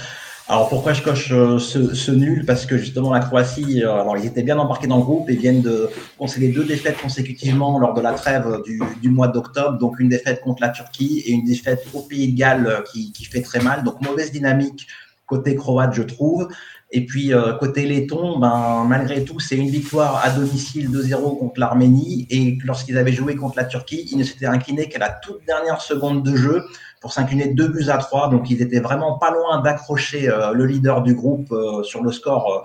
[0.47, 2.45] Alors pourquoi je coche euh, ce, ce, nul?
[2.45, 5.35] Parce que justement la Croatie, euh, alors ils étaient bien embarqués dans le groupe et
[5.35, 9.99] viennent de concéder deux défaites consécutivement lors de la trêve du, du mois d'octobre, donc
[9.99, 13.25] une défaite contre la Turquie et une défaite au Pays de Galles euh, qui, qui
[13.25, 13.83] fait très mal.
[13.83, 14.85] Donc mauvaise dynamique
[15.25, 16.47] côté croate, je trouve.
[16.91, 21.59] Et puis, euh, côté laiton, ben, malgré tout, c'est une victoire à domicile 2-0 contre
[21.59, 22.27] l'Arménie.
[22.29, 25.81] Et lorsqu'ils avaient joué contre la Turquie, ils ne s'étaient inclinés qu'à la toute dernière
[25.81, 26.63] seconde de jeu
[27.01, 28.29] pour s'incliner 2 buts à 3.
[28.29, 32.11] Donc, ils étaient vraiment pas loin d'accrocher euh, le leader du groupe euh, sur le
[32.11, 32.63] score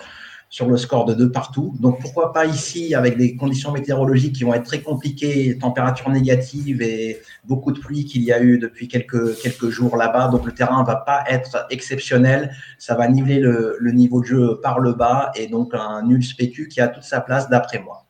[0.50, 1.74] sur le score de deux partout.
[1.78, 6.82] Donc pourquoi pas ici avec des conditions météorologiques qui vont être très compliquées, température négative
[6.82, 10.28] et beaucoup de pluie qu'il y a eu depuis quelques, jours là-bas.
[10.28, 12.50] Donc le terrain va pas être exceptionnel.
[12.78, 16.24] Ça va niveler le, le, niveau de jeu par le bas et donc un nul
[16.24, 18.06] spécu qui a toute sa place d'après moi.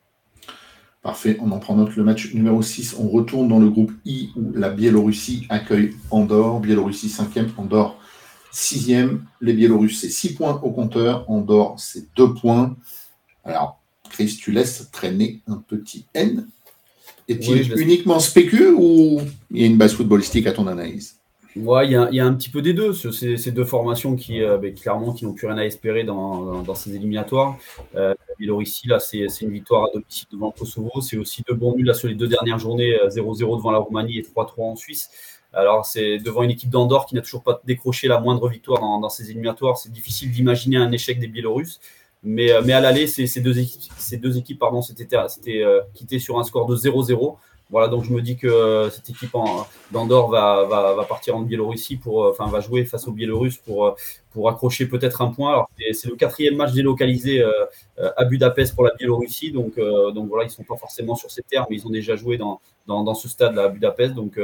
[1.03, 1.95] Parfait, on en prend note.
[1.97, 6.61] Le match numéro 6, on retourne dans le groupe I où la Biélorussie accueille Andorre.
[6.61, 8.00] Biélorussie 5e, Andorre
[8.53, 11.25] Sixième, les Biélorusses, c'est 6 points au compteur.
[11.31, 12.77] Andorre, c'est 2 points.
[13.45, 16.49] Alors, Chris, tu laisses traîner un petit N.
[17.29, 19.21] Est-il uniquement spécu ou
[19.53, 21.21] il y a une base footballistique à ton analyse?
[21.57, 22.93] Ouais, il y, a, un petit peu des deux.
[22.93, 26.63] Ces, ces deux formations qui, euh, ben, clairement, qui n'ont plus rien à espérer dans,
[26.63, 27.57] dans, ces éliminatoires.
[27.97, 31.01] Euh, Biélorussie, là, c'est une victoire à domicile devant le Kosovo.
[31.01, 33.79] C'est aussi deux bons nuls là, sur les deux dernières journées, 0-0 euh, devant la
[33.79, 35.11] Roumanie et 3-3 en Suisse.
[35.53, 39.09] Alors, c'est devant une équipe d'Andorre qui n'a toujours pas décroché la moindre victoire dans,
[39.09, 39.79] ces éliminatoires.
[39.79, 41.81] C'est difficile d'imaginer un échec des Biélorusses.
[42.23, 45.17] Mais, euh, mais à l'aller, ces, deux équipes, ces deux équipes pardon, s'étaient
[45.63, 47.37] euh, quittées sur un score de 0-0.
[47.71, 49.31] Voilà, donc je me dis que euh, cette équipe
[49.93, 53.95] d'Andorre va, va, va, partir en Biélorussie pour, enfin, va jouer face aux Biélorusses pour,
[54.33, 55.67] pour accrocher peut-être un point.
[55.93, 57.45] C'est le quatrième match délocalisé
[58.17, 61.69] à Budapest pour la Biélorussie, donc, donc voilà, ils sont pas forcément sur ces terres,
[61.71, 64.37] mais ils ont déjà joué dans, dans, dans ce stade-là à Budapest, donc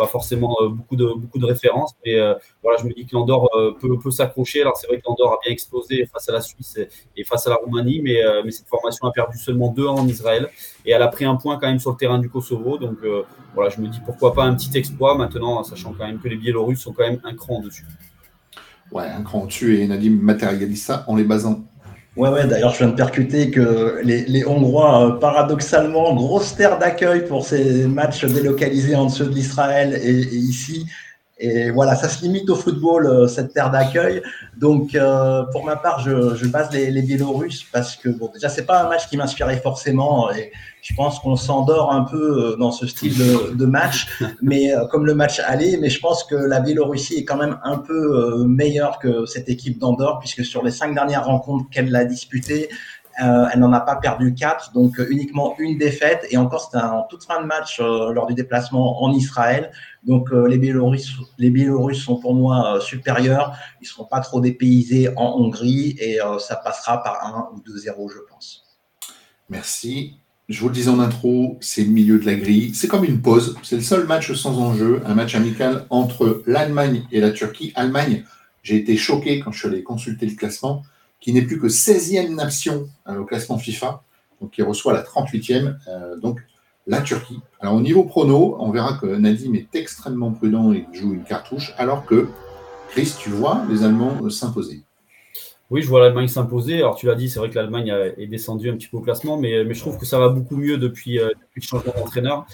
[0.00, 1.94] pas forcément euh, beaucoup, de, beaucoup de références.
[2.04, 4.62] Mais euh, voilà, je me dis que l'Andorre euh, peut, peut s'accrocher.
[4.62, 6.78] Alors c'est vrai que l'Andorre a bien explosé face à la Suisse
[7.16, 10.48] et, face à la Roumanie, mais, mais cette formation a perdu seulement deux en Israël
[10.86, 12.78] et elle a pris un point quand même sur le terrain du Kosovo.
[12.78, 12.98] Donc
[13.54, 16.36] voilà, je me dis pourquoi pas un petit exploit maintenant, sachant quand même que les
[16.36, 17.84] Biélorusses sont quand même un cran dessus.
[18.90, 21.64] Ouais, un cran dessus et Nadim matérialise ça en les basant
[22.16, 26.76] Ouais, ouais, d'ailleurs, je viens de percuter que les, les Hongrois, euh, paradoxalement, grosse terre
[26.78, 30.86] d'accueil pour ces matchs délocalisés en dessous de l'Israël et, et, ici.
[31.42, 34.22] Et voilà, ça se limite au football, euh, cette terre d'accueil.
[34.58, 38.50] Donc, euh, pour ma part, je, je base les, les, Biélorusses parce que, bon, déjà,
[38.50, 40.30] c'est pas un match qui m'inspirait forcément.
[40.32, 44.74] Et je pense qu'on s'endort un peu euh, dans ce style de, de match, mais
[44.90, 45.78] comme le match allait.
[45.80, 49.78] Mais je pense que la Biélorussie est quand même un peu meilleure que cette équipe
[49.78, 52.68] d'Andorre, puisque sur les cinq dernières rencontres qu'elle a disputées,
[53.22, 56.26] euh, elle n'en a pas perdu quatre, donc euh, uniquement une défaite.
[56.30, 59.70] Et encore, c'était en toute fin de match euh, lors du déplacement en Israël.
[60.04, 63.54] Donc les Biélorusses, les Biélorusses sont pour moi supérieurs.
[63.80, 68.10] Ils ne seront pas trop dépaysés en Hongrie et ça passera par 1 ou 2-0,
[68.10, 68.64] je pense.
[69.50, 70.14] Merci.
[70.48, 72.74] Je vous le disais en intro, c'est le milieu de la grille.
[72.74, 73.56] C'est comme une pause.
[73.62, 77.72] C'est le seul match sans enjeu, un match amical entre l'Allemagne et la Turquie.
[77.76, 78.24] Allemagne,
[78.62, 80.82] j'ai été choqué quand je suis allé consulter le classement
[81.20, 84.02] qui n'est plus que 16e nation euh, au classement FIFA,
[84.40, 86.40] donc qui reçoit la 38e, euh, donc
[86.86, 87.40] la Turquie.
[87.60, 91.72] Alors au niveau prono, on verra que Nadim est extrêmement prudent et joue une cartouche,
[91.78, 92.28] alors que
[92.88, 94.82] Chris, tu vois les Allemands euh, s'imposer.
[95.70, 96.78] Oui, je vois l'Allemagne s'imposer.
[96.78, 99.36] Alors, tu l'as dit, c'est vrai que l'Allemagne est descendue un petit peu au classement,
[99.36, 102.44] mais, je trouve que ça va beaucoup mieux depuis, depuis le changement d'entraîneur.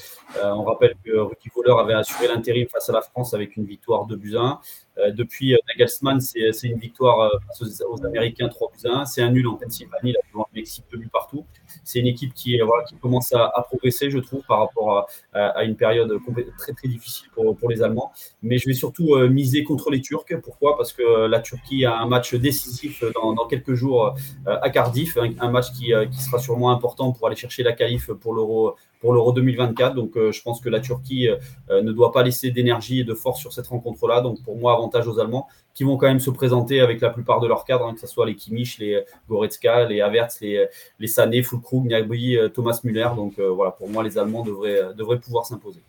[0.44, 4.04] on rappelle que Rudy Voller avait assuré l'intérim face à la France avec une victoire
[4.04, 4.60] de buts 1.
[4.98, 9.04] Euh, depuis euh, Nagelsmann, c'est une victoire euh, face aux, Américains 3 buts 1.
[9.04, 11.44] C'est un nul en Pennsylvanie, là, devant le Mexique 2 buts partout.
[11.84, 12.58] C'est une équipe qui,
[13.00, 16.12] commence à, progresser, je trouve, par rapport à, une période
[16.58, 18.12] très très difficile pour, les Allemands.
[18.42, 20.24] Mais je vais surtout miser contre les Turcs.
[20.42, 20.76] Pourquoi?
[20.76, 24.14] Parce que la Turquie a un match décisif dans, quelques jours
[24.46, 28.76] à Cardiff, un, match qui, sera sûrement important pour aller chercher la qualif pour l'Euro
[29.00, 29.94] pour l'Euro 2024.
[29.94, 33.14] Donc, euh, je pense que la Turquie euh, ne doit pas laisser d'énergie et de
[33.14, 34.20] force sur cette rencontre-là.
[34.20, 37.38] Donc, pour moi, avantage aux Allemands qui vont quand même se présenter avec la plupart
[37.38, 40.66] de leurs cadres, hein, que ce soit les Kimmich, les Goretzka, les Havertz, les,
[40.98, 43.10] les Sané, Fulkrug, Gnabry, euh, Thomas Müller.
[43.14, 45.80] Donc, voilà, pour moi, les Allemands devraient, devraient pouvoir s'imposer.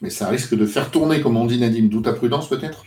[0.00, 2.84] Mais ça risque de faire tourner, comme on dit Nadim, d'où ta prudence peut-être?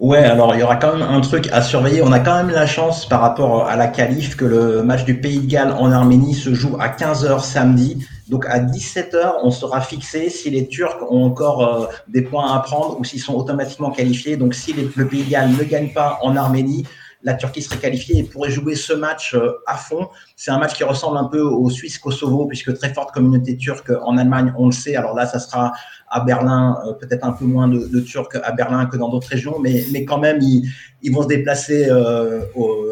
[0.00, 2.00] Ouais, alors il y aura quand même un truc à surveiller.
[2.00, 5.20] On a quand même la chance par rapport à la qualif que le match du
[5.20, 8.06] Pays de Galles en Arménie se joue à 15h samedi.
[8.26, 12.60] Donc à 17h, on sera fixé si les Turcs ont encore euh, des points à
[12.60, 14.38] prendre ou s'ils sont automatiquement qualifiés.
[14.38, 16.86] Donc si le Pays de Galles ne gagne pas en Arménie,
[17.22, 20.08] la Turquie serait qualifiée et pourrait jouer ce match euh, à fond.
[20.36, 24.16] C'est un match qui ressemble un peu au Suisse-Kosovo, puisque très forte communauté turque en
[24.16, 24.96] Allemagne, on le sait.
[24.96, 25.72] Alors là, ça sera
[26.10, 29.58] à Berlin, euh, peut-être un peu moins de, Turcs à Berlin que dans d'autres régions,
[29.60, 30.68] mais, mais quand même, ils,
[31.02, 32.42] ils vont se déplacer euh,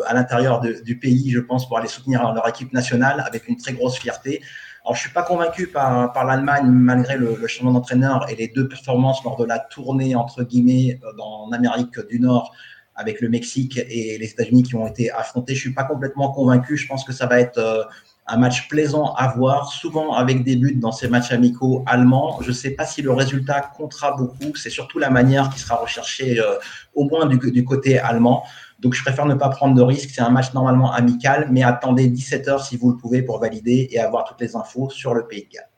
[0.07, 3.73] à l'intérieur du pays, je pense, pour aller soutenir leur équipe nationale avec une très
[3.73, 4.41] grosse fierté.
[4.85, 8.69] Alors, je suis pas convaincu par, par l'Allemagne, malgré le, changement d'entraîneur et les deux
[8.69, 12.55] performances lors de la tournée, entre guillemets, en Amérique du Nord
[12.95, 15.55] avec le Mexique et les États-Unis qui ont été affrontés.
[15.55, 16.77] Je suis pas complètement convaincu.
[16.77, 17.89] Je pense que ça va être
[18.29, 22.39] un match plaisant à voir, souvent avec des buts dans ces matchs amicaux allemands.
[22.43, 25.77] Je ne sais pas si le résultat comptera beaucoup, c'est surtout la manière qui sera
[25.77, 26.55] recherchée euh,
[26.95, 28.45] au moins du, côté allemand.
[28.81, 32.09] Donc je préfère ne pas prendre de risques, c'est un match normalement amical, mais attendez
[32.09, 35.45] 17h si vous le pouvez pour valider et avoir toutes les infos sur le pays
[35.45, 35.69] de Galles.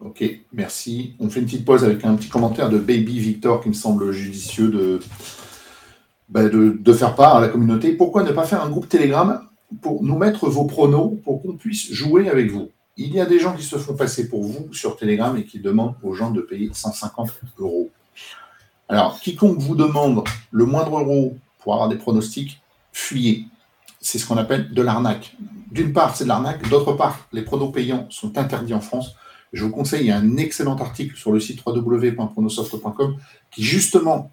[0.00, 1.14] Ok, merci.
[1.20, 4.10] On fait une petite pause avec un petit commentaire de Baby Victor qui me semble
[4.10, 5.00] judicieux de,
[6.28, 6.42] bah,
[6.94, 7.92] faire part à la communauté.
[7.92, 9.40] Pourquoi ne pas faire un groupe Telegram?
[9.80, 12.70] Pour nous mettre vos pronos pour qu'on puisse jouer avec vous.
[12.96, 15.58] Il y a des gens qui se font passer pour vous sur Telegram et qui
[15.58, 17.90] demandent aux gens de payer 150 euros.
[18.88, 20.22] Alors, quiconque vous demande
[20.52, 22.60] le moindre euro pour avoir des pronostics,
[22.92, 23.46] fuyez.
[24.00, 25.34] C'est ce qu'on appelle de l'arnaque.
[25.72, 26.68] D'une part, c'est de l'arnaque.
[26.68, 29.16] D'autre part, les pronos payants sont interdits en France.
[29.52, 33.16] Je vous conseille, il y a un excellent article sur le site www.pronosoft.com
[33.50, 34.30] qui justement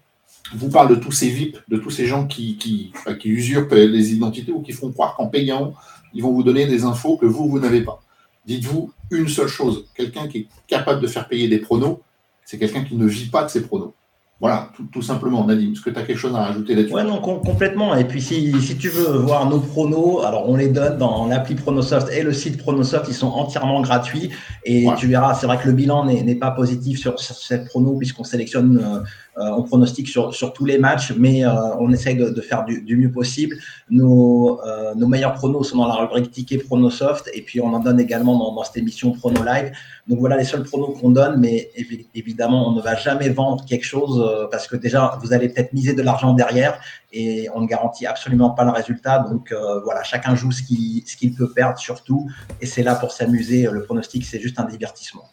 [0.54, 4.12] vous parle de tous ces VIP, de tous ces gens qui, qui, qui usurpent les
[4.12, 5.74] identités ou qui font croire qu'en payant,
[6.14, 8.02] ils vont vous donner des infos que vous, vous n'avez pas.
[8.46, 12.00] Dites-vous une seule chose, quelqu'un qui est capable de faire payer des pronos,
[12.44, 13.94] c'est quelqu'un qui ne vit pas de ses pronos.
[14.42, 15.70] Voilà, tout, simplement, Nadim.
[15.70, 16.92] Est-ce que tu as quelque chose à rajouter là-dessus?
[16.92, 17.94] Oui, non, complètement.
[17.94, 21.54] Et puis, si, si, tu veux voir nos pronos, alors on les donne dans l'appli
[21.54, 24.30] Pronosoft et le site Pronosoft, ils sont entièrement gratuits.
[24.64, 28.24] Et tu verras, c'est vrai que le bilan n'est pas positif sur, cette prono, puisqu'on
[28.24, 32.64] sélectionne, euh, on pronostique sur, sur, tous les matchs, mais euh, on essaye de, faire
[32.64, 33.56] du, mieux possible.
[33.90, 37.80] Nos, euh, nos meilleurs pronos sont dans la rubrique Ticket Pronosoft, et puis on en
[37.80, 39.72] donne également dans, cette émission Prono Live.
[40.06, 41.70] Donc voilà les seuls pronos qu'on donne, mais
[42.14, 45.72] évidemment, on ne va jamais vendre quelque chose euh, parce que déjà, vous allez peut-être
[45.72, 46.80] miser de l'argent derrière
[47.12, 49.20] et on ne garantit absolument pas le résultat.
[49.20, 52.28] Donc euh, voilà, chacun joue ce qu'il peut perdre surtout
[52.60, 53.68] et c'est là pour s'amuser.
[53.70, 55.24] Le pronostic, c'est juste un divertissement.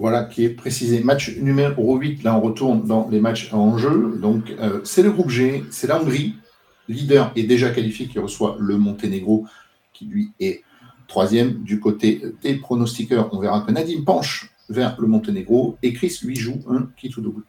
[0.00, 1.00] Voilà, qui est précisé.
[1.00, 4.18] Match numéro 8, là on retourne dans les matchs en jeu.
[4.20, 6.34] Donc euh, c'est le groupe G, c'est la Hongrie,
[6.88, 9.46] leader est déjà qualifié qui reçoit le Monténégro
[9.92, 10.62] qui lui est
[11.10, 16.20] Troisième, du côté des pronostiqueurs, on verra que Nadim penche vers le Monténégro et Chris
[16.22, 17.42] lui joue un qui tout double.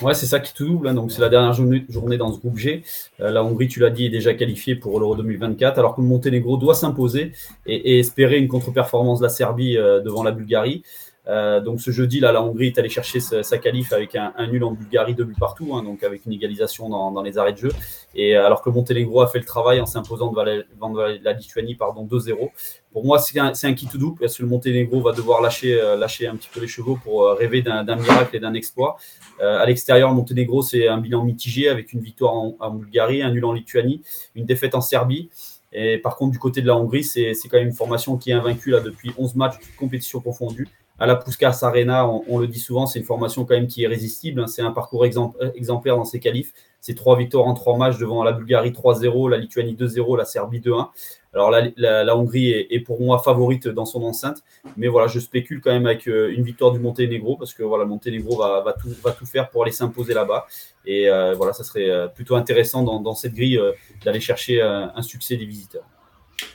[0.00, 0.86] Ouais, c'est ça qui tout double.
[0.86, 0.94] Hein.
[0.94, 2.84] Donc, c'est la dernière journée, dans ce groupe G.
[3.20, 6.06] Euh, la Hongrie, tu l'as dit, est déjà qualifiée pour l'Euro 2024, alors que le
[6.06, 7.32] Monténégro doit s'imposer
[7.66, 10.84] et, espérer une contre-performance de la Serbie euh, devant la Bulgarie.
[11.28, 14.64] Euh, donc ce jeudi, là, la Hongrie est allée chercher sa, qualif avec un, nul
[14.64, 17.72] en Bulgarie, deux buts partout, hein, donc avec une égalisation dans, les arrêts de jeu.
[18.14, 22.06] Et euh, alors que Monténégro a fait le travail en s'imposant devant la, Lituanie pardon
[22.06, 22.50] 2-0.
[22.92, 25.96] Pour moi, c'est un, un qui tout parce que le Monténégro va devoir lâcher, euh,
[25.96, 28.96] lâcher un petit peu les chevaux pour rêver d'un miracle et d'un exploit.
[29.40, 33.44] à l'extérieur, le Monténégro, c'est un bilan mitigé avec une victoire en, Bulgarie, un nul
[33.44, 34.02] en Lituanie,
[34.34, 35.30] une défaite en Serbie.
[35.74, 38.34] Et par contre, du côté de la Hongrie, c'est quand même une formation qui est
[38.34, 42.60] invaincue là, depuis 11 matchs, de compétition confondues à la Puskas Arena, on, le dit
[42.60, 44.40] souvent, c'est une formation quand même qui est résistible.
[44.40, 44.46] Hein.
[44.46, 46.52] c'est un parcours exemplaire dans ses qualifs.
[46.80, 50.60] C'est trois victoires en trois matchs devant la Bulgarie 3-0, la Lituanie 2-0, la Serbie
[50.60, 50.88] 2-1.
[51.34, 54.42] Alors la, Hongrie est, pour moi favorite dans son enceinte,
[54.76, 57.86] mais voilà, je spécule quand même avec euh, une victoire du Monténégro parce que voilà,
[57.86, 60.46] Monténégro va, tout, faire pour aller s'imposer là-bas.
[60.84, 63.60] Et euh, voilà, ça serait euh, plutôt intéressant dans, cette grille
[64.04, 65.84] d'aller chercher un succès des visiteurs.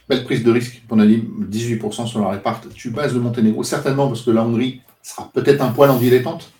[0.09, 2.67] Belle prise de risque, on a dit 18% sur la réparte.
[2.73, 6.51] Tu bases le Monténégro, certainement parce que la Hongrie sera peut-être un poil en dilettante.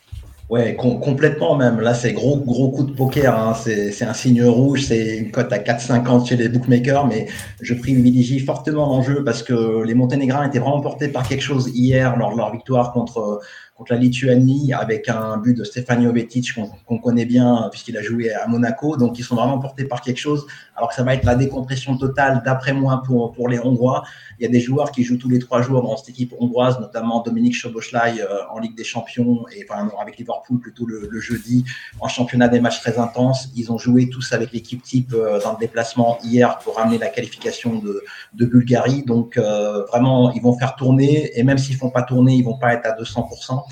[0.50, 1.82] Ouais, complètement même.
[1.82, 3.38] Là, c'est gros gros coup de poker.
[3.38, 3.54] Hein.
[3.54, 4.86] C'est un signe rouge.
[4.86, 7.28] C'est une cote à 4,50 chez les bookmakers, mais
[7.62, 12.16] je privilégie fortement l'enjeu parce que les Monténégrins étaient vraiment portés par quelque chose hier
[12.16, 13.42] lors de leur victoire contre
[13.78, 16.52] contre la Lituanie avec un but de Stéphane Jovetic
[16.86, 18.98] qu'on connaît bien puisqu'il a joué à Monaco.
[18.98, 21.96] Donc, ils sont vraiment portés par quelque chose, alors que ça va être la décompression
[21.96, 24.04] totale, d'après moi, pour, pour les Hongrois.
[24.40, 26.80] Il y a des joueurs qui jouent tous les trois jours dans cette équipe hongroise,
[26.80, 31.66] notamment Dominique Choboschlai euh, en Ligue des Champions et enfin, avec Liverpool plutôt le, jeudi
[32.00, 33.50] en championnat des matchs très intenses.
[33.56, 37.08] Ils ont joué tous avec l'équipe type euh, dans le déplacement hier pour ramener la
[37.08, 39.04] qualification de, de Bulgarie.
[39.04, 42.58] Donc, euh, vraiment, ils vont faire tourner et même s'ils font pas tourner, ils vont
[42.58, 43.67] pas être à 200%.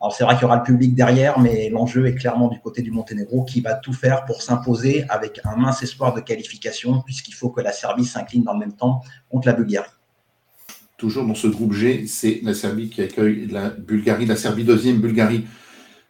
[0.00, 2.82] Alors c'est vrai qu'il y aura le public derrière, mais l'enjeu est clairement du côté
[2.82, 7.34] du Monténégro qui va tout faire pour s'imposer avec un mince espoir de qualification, puisqu'il
[7.34, 9.90] faut que la Serbie s'incline dans le même temps contre la Bulgarie.
[10.96, 15.00] Toujours dans ce groupe G, c'est la Serbie qui accueille la Bulgarie, la Serbie deuxième,
[15.00, 15.46] Bulgarie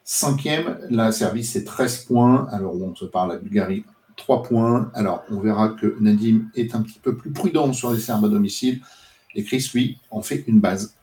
[0.09, 0.79] cinquième.
[0.89, 2.49] La Serbie, c'est 13 points.
[2.51, 3.85] Alors on se parle, la Bulgarie,
[4.17, 4.91] 3 points.
[4.95, 8.29] Alors on verra que Nadim est un petit peu plus prudent sur les Serbes à
[8.29, 8.81] domicile.
[9.35, 10.95] Et Chris, lui, en fait une base.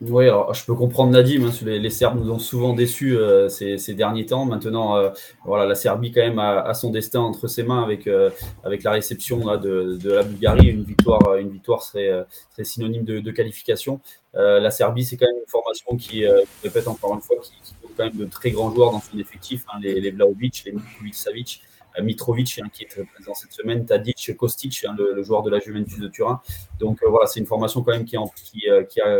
[0.00, 4.26] Oui, je peux comprendre Nadim, hein, les, Serbes nous ont souvent déçus euh, ces, derniers
[4.26, 4.44] temps.
[4.44, 5.10] Maintenant, euh,
[5.44, 8.28] voilà, la Serbie quand même a, son destin entre ses mains avec, euh,
[8.64, 10.66] avec la réception de, la Bulgarie.
[10.66, 12.26] Une victoire, une victoire serait,
[12.60, 14.00] synonyme de, qualification.
[14.34, 17.74] la Serbie, c'est quand même une formation qui, je répète encore une fois, qui, qui,
[17.80, 20.72] compte quand même de très grands joueurs dans son effectif, hein, les, les Vlaovic, les
[20.72, 21.62] Mikulic Savic.
[22.02, 25.98] Mitrovic hein, qui est présent cette semaine, Tadic, Kostic, hein, le, joueur de la Juventus
[25.98, 26.40] de Turin.
[26.78, 28.18] Donc voilà, c'est une formation quand même qui,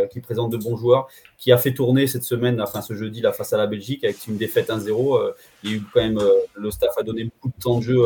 [0.09, 1.07] qui, présente de bons joueurs,
[1.37, 4.25] qui a fait tourner cette semaine, enfin ce jeudi là face à la Belgique avec
[4.27, 5.33] une défaite 1-0.
[5.63, 6.19] il y a eu quand même
[6.55, 8.05] le staff a donné beaucoup de temps de jeu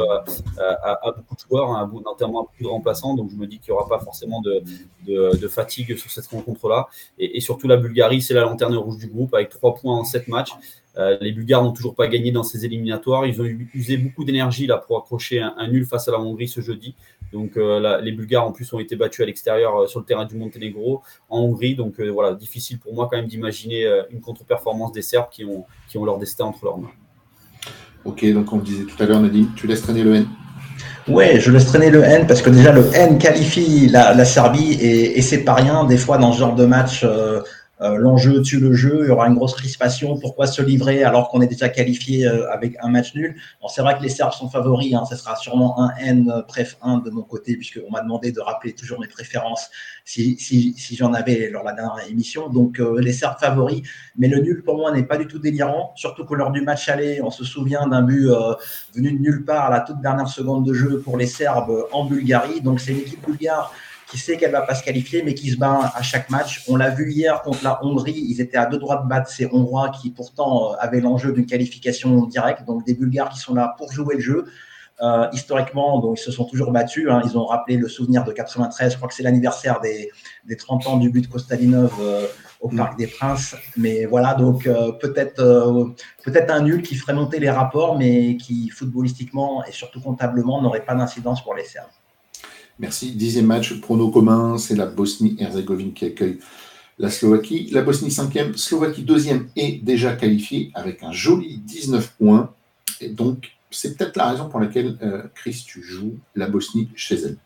[0.60, 3.16] à, beaucoup de joueurs, hein, notamment à beaucoup de remplaçants.
[3.16, 4.62] Donc je me dis qu'il n'y aura pas forcément de,
[5.06, 6.88] de, fatigue sur cette rencontre-là.
[7.18, 10.04] Et, et, surtout la Bulgarie, c'est la lanterne rouge du groupe avec 3 points en
[10.04, 10.52] 7 matchs.
[11.00, 13.26] Euh, les Bulgares n'ont toujours pas gagné dans ces éliminatoires.
[13.26, 16.62] Ils ont usé beaucoup d'énergie là pour accrocher un, nul face à la Hongrie ce
[16.62, 16.96] jeudi.
[17.32, 20.26] Donc euh, les Bulgares en plus ont été battus à l'extérieur euh, sur le terrain
[20.26, 21.76] du Monténégro en Hongrie.
[21.76, 25.98] Donc voilà, difficile pour moi quand même d'imaginer une contre-performance des Serbes qui ont, qui
[25.98, 26.92] ont leur destin entre leurs mains.
[28.06, 30.28] Ok, donc on disait tout à l'heure, Nadine, tu laisses traîner le N
[31.08, 35.18] Ouais, je laisse traîner le N parce que déjà le N qualifie la, Serbie et,
[35.18, 35.86] et c'est pas rien.
[35.86, 37.04] Des fois dans ce genre de match,
[37.82, 40.18] euh, l'enjeu tue le jeu, il y aura une grosse crispation.
[40.18, 43.36] Pourquoi se livrer alors qu'on est déjà qualifié euh, avec un match nul?
[43.70, 46.78] C'est vrai que les Serbes sont favoris, hein, ça sera sûrement un N euh, préf
[46.82, 49.70] 1 de mon côté, puisqu'on m'a demandé de rappeler toujours mes préférences
[50.04, 52.50] si, si, si j'en avais lors de la dernière émission.
[52.50, 53.84] Donc les Serbes favoris,
[54.18, 56.90] mais le nul pour moi n'est pas du tout délirant, surtout que lors du match
[56.90, 58.28] aller, on se souvient d'un but
[58.96, 62.06] venu de nulle part à la toute dernière seconde de jeu pour les Serbes en
[62.06, 62.62] Bulgarie.
[62.62, 63.72] Donc c'est l'équipe bulgare
[64.10, 66.64] qui sait qu'elle va pas se qualifier, mais qui se bat à chaque match.
[66.68, 69.48] On l'a vu hier contre la Hongrie, ils étaient à deux droits de battre ces
[69.52, 73.76] Hongrois qui pourtant euh, avaient l'enjeu d'une qualification directe, donc des Bulgares qui sont là
[73.78, 74.46] pour jouer le jeu.
[75.02, 77.08] Euh, historiquement, donc ils se sont toujours battus.
[77.10, 77.22] Hein.
[77.24, 78.92] Ils ont rappelé le souvenir de 93.
[78.92, 80.10] Je crois que c'est l'anniversaire des,
[80.46, 82.26] des, 30 ans du but de Kostalinov euh,
[82.60, 83.56] au Parc des Princes.
[83.78, 84.68] Mais voilà, donc
[85.00, 85.94] peut-être
[86.26, 90.84] peut-être un nul qui ferait monter les rapports, mais qui footballistiquement et surtout comptablement n'aurait
[90.84, 91.88] pas d'incidence pour les Serbes.
[92.80, 93.12] Merci.
[93.12, 96.40] Dixième match, prono commun, c'est la Bosnie-Herzégovine qui accueille
[96.98, 97.70] la Slovaquie.
[97.72, 102.54] La Bosnie cinquième, Slovaquie deuxième est déjà qualifiée avec un joli 19 points.
[103.02, 107.16] Et donc, c'est peut-être la raison pour laquelle, euh, Chris, tu joues la Bosnie chez
[107.16, 107.38] elle.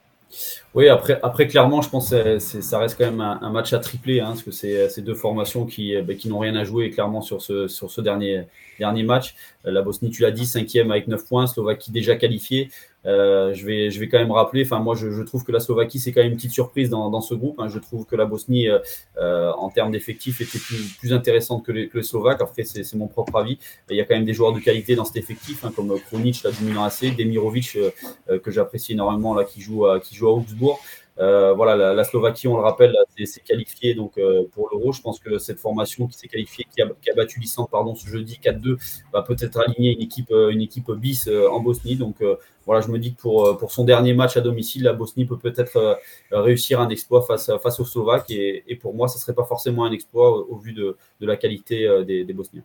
[0.73, 4.29] Oui, après, clairement, je pense que ça reste quand même un, match à tripler, hein,
[4.29, 8.01] parce que c'est deux formations qui, ben, qui n'ont rien à jouer clairement sur ce,
[8.01, 8.45] dernier,
[8.79, 9.35] dernier match.
[9.63, 12.71] La Bosnie, tu l'as dit, cinquième avec 9 points, Slovaquie déjà qualifiée.
[13.05, 15.59] Euh, je, vais, je vais quand même rappeler, enfin moi je, je, trouve que la
[15.59, 17.59] Slovaquie c'est quand même une petite surprise dans, dans ce groupe.
[17.59, 17.67] Hein.
[17.67, 18.79] Je trouve que la Bosnie euh,
[19.17, 22.41] euh en termes d'effectifs était plus, plus, intéressante que les, que les Slovaques.
[22.41, 23.57] Après c'est mon propre avis.
[23.89, 26.43] il y a quand même des joueurs de qualité dans cet effectif, hein, comme Kronic,
[26.43, 30.31] la dominant AC, Demirovic euh, que j'apprécie énormément là qui joue à, qui joue à
[30.31, 30.79] Augsbourg.
[31.19, 32.95] Euh, voilà, la, Slovaquie, on le rappelle,
[33.25, 34.91] s'est qualifiée donc euh, pour l'Euro.
[34.91, 38.39] Je pense que cette formation qui s'est qualifiée, qui a, battu l'Islande pardon ce jeudi
[38.43, 38.77] 4-2,
[39.11, 41.95] va peut-être aligner une équipe, euh, une équipe bis en Bosnie.
[41.95, 42.23] Donc
[42.65, 45.37] voilà, je me dis que pour, pour son dernier match à domicile, la Bosnie peut
[45.37, 45.99] peut-être
[46.31, 48.31] réussir un exploit face, face aux Slovaques.
[48.31, 52.03] Et, pour moi, ça serait pas forcément un exploit au, vu de, de, la qualité
[52.05, 52.63] des, des Bosniens.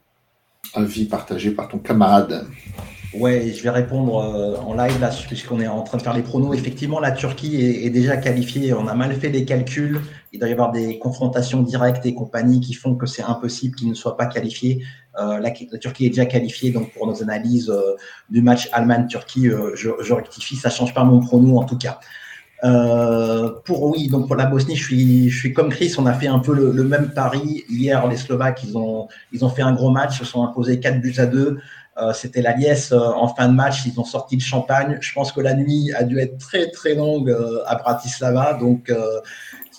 [0.74, 2.46] Avis partagé par ton camarade.
[3.14, 6.22] Ouais, je vais répondre euh, en live là, puisqu'on est en train de faire les
[6.22, 6.54] pronos.
[6.54, 8.74] Effectivement, la Turquie est, déjà qualifiée.
[8.74, 10.02] On a mal fait les calculs.
[10.32, 13.88] Il doit y avoir des confrontations directes et compagnie qui font que c'est impossible qu'ils
[13.88, 14.84] ne soient pas qualifiés.
[15.18, 17.96] Euh, la, Turquie est déjà qualifiée, donc pour nos analyses euh,
[18.28, 20.56] du match Allemagne-Turquie, je, rectifie.
[20.56, 22.00] Ça change pas mon prono en tout cas.
[22.62, 25.94] Pour oui, donc pour la Bosnie, je suis, je suis comme Chris.
[25.98, 28.06] On a fait un peu le, le, même pari hier.
[28.08, 31.14] Les Slovaques, ils ont, ils ont fait un gros match, se sont imposés 4 buts
[31.18, 31.58] à 2.
[32.00, 33.84] Euh, c'était la liesse euh, en fin de match.
[33.86, 34.98] Ils ont sorti le champagne.
[35.00, 38.54] Je pense que la nuit a dû être très très longue euh, à Bratislava.
[38.54, 38.92] Donc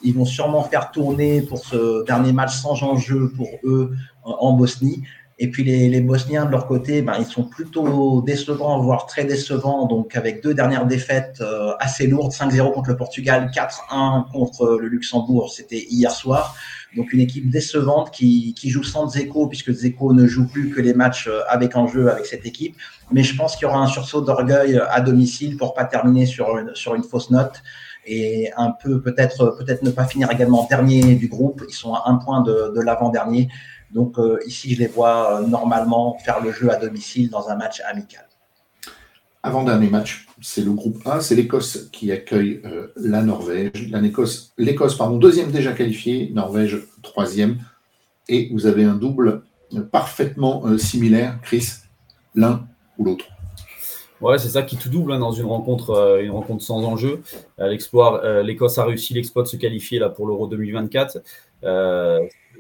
[0.04, 5.04] ils vont sûrement faire tourner pour ce dernier match sans enjeu pour eux en Bosnie.
[5.42, 9.24] Et puis les, les, Bosniens de leur côté, ben, ils sont plutôt décevants, voire très
[9.24, 11.42] décevants, donc avec deux dernières défaites
[11.80, 16.56] assez lourdes, 5-0 contre le Portugal, 4-1 contre le Luxembourg, c'était hier soir.
[16.96, 20.82] Donc une équipe décevante qui, qui joue sans Zeko, puisque Zeko ne joue plus que
[20.82, 22.76] les matchs euh, avec enjeu avec cette équipe.
[23.12, 26.58] Mais je pense qu'il y aura un sursaut d'orgueil à domicile pour pas terminer sur
[26.58, 27.62] une, sur une fausse note
[28.06, 31.64] et un peu peut-être peut-être ne pas finir également dernier du groupe.
[31.68, 33.50] Ils sont à un point de, de l'avant-dernier.
[33.92, 37.56] Donc euh, ici, je les vois euh, normalement faire le jeu à domicile dans un
[37.56, 38.30] match amical.
[39.42, 43.90] Avant-dernier match, c'est le groupe A, c'est l'Écosse qui accueille euh, la Norvège.
[44.58, 47.58] L'Écosse, pardon, deuxième déjà qualifiée, Norvège troisième.
[48.28, 49.44] Et vous avez un double
[49.94, 51.70] parfaitement euh, similaire, Chris,
[52.36, 53.26] l'un ou l'autre.
[54.20, 57.22] Ouais, c'est ça qui tout double hein, dans une rencontre, euh, une rencontre sans enjeu.
[57.58, 61.20] l'exploit, l'Écosse a réussi l'exploit de se qualifier là pour l'Euro 2024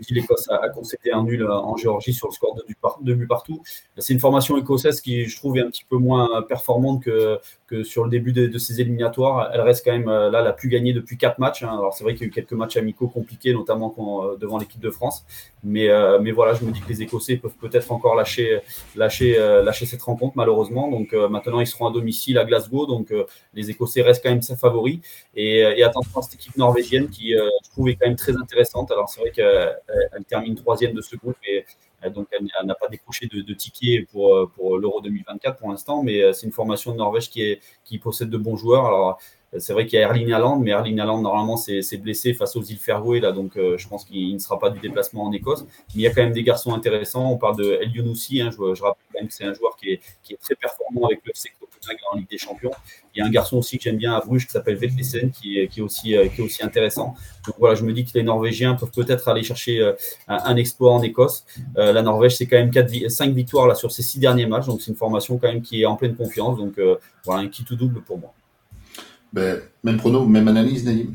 [0.09, 2.63] l'Écosse a, concédé un nul en Géorgie sur le score de,
[3.01, 3.61] deux buts partout.
[3.97, 7.39] C'est une formation écossaise qui, je trouve, est un petit peu moins performante que,
[7.69, 9.51] que sur le début de, de ces éliminatoires.
[9.53, 11.63] Elle reste quand même euh, là la plus gagnée depuis quatre matchs.
[11.63, 11.69] Hein.
[11.71, 14.81] Alors c'est vrai qu'il y a eu quelques matchs amicaux compliqués, notamment euh, devant l'équipe
[14.81, 15.25] de France.
[15.63, 18.59] Mais, euh, mais voilà, je me dis que les Écossais peuvent peut-être encore lâcher,
[18.95, 20.89] lâcher, lâcher cette rencontre, malheureusement.
[20.89, 22.85] Donc maintenant, ils seront à domicile à Glasgow.
[22.85, 23.13] Donc
[23.53, 24.99] les Écossais restent quand même ses favoris.
[25.35, 28.91] Et, et attention à cette équipe norvégienne qui, je trouve, est quand même très intéressante.
[28.91, 31.35] Alors c'est vrai qu'elle termine troisième de ce groupe.
[32.13, 36.33] Donc, elle, n'a pas décroché de, de ticket pour, pour l'Euro 2024 pour l'instant, mais
[36.33, 39.17] c'est une formation de Norvège qui, qui possède de bons joueurs.
[39.57, 42.61] C'est vrai qu'il y a Erling Haaland, mais Erling Haaland, normalement, c'est blessé face aux
[42.61, 45.63] îles Faroé, là, donc euh, je pense qu'il ne sera pas du déplacement en Écosse.
[45.63, 47.31] Mais il y a quand même des garçons intéressants.
[47.31, 50.01] On parle de El hein, je, rappelle quand même que c'est un joueur qui est,
[50.21, 52.71] qui est, très performant avec le FC Copenhague en Ligue des Champions.
[53.15, 55.67] Il y a un garçon aussi que j'aime bien à Bruges qui s'appelle Vetlesen, qui,
[55.67, 57.15] qui, est aussi, euh, qui est aussi intéressant.
[57.47, 59.93] Donc voilà, je me dis que les Norvégiens peuvent peut-être aller chercher euh,
[60.27, 61.45] un, exploit en Écosse.
[61.75, 64.81] la Norvège, c'est quand même 4, 5 victoires là, sur ces 6 derniers matchs, donc
[64.81, 66.57] c'est une formation quand même qui est en pleine confiance.
[66.57, 66.79] Donc
[67.25, 68.33] voilà, un qui tout double pour moi.
[69.33, 71.13] Ben, même prono, même analyse, Naïm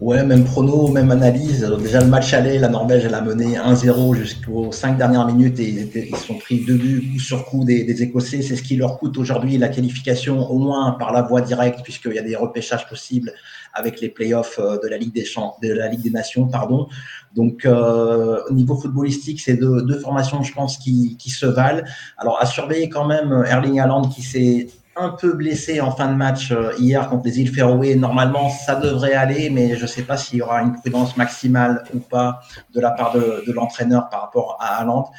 [0.00, 1.68] Ouais, même prono, même analyse.
[1.82, 5.70] Déjà, le match aller, la Norvège, elle a mené 1-0 jusqu'aux 5 dernières minutes et
[5.70, 8.42] ils, se sont pris deux buts coup sur coup des, Écossais.
[8.42, 12.12] C'est ce qui leur coûte aujourd'hui la qualification, au moins par la voie directe, puisqu'il
[12.12, 13.32] y a des repêchages possibles
[13.74, 15.26] avec les playoffs euh, de la Ligue des,
[15.62, 16.46] de la Ligue des Nations.
[16.46, 16.86] Pardon.
[17.34, 21.82] Donc, euh, au niveau footballistique, c'est deux, formations, je pense, qui, qui se valent.
[22.18, 24.68] Alors, à surveiller quand même Erling Haaland qui s'est
[24.98, 27.94] un peu blessé en fin de match euh, hier contre les îles Féroé.
[27.94, 31.84] Normalement, ça devrait aller, mais je ne sais pas s'il y aura une prudence maximale
[31.94, 32.40] ou pas
[32.74, 35.10] de la part de, l'entraîneur par rapport à Haaland.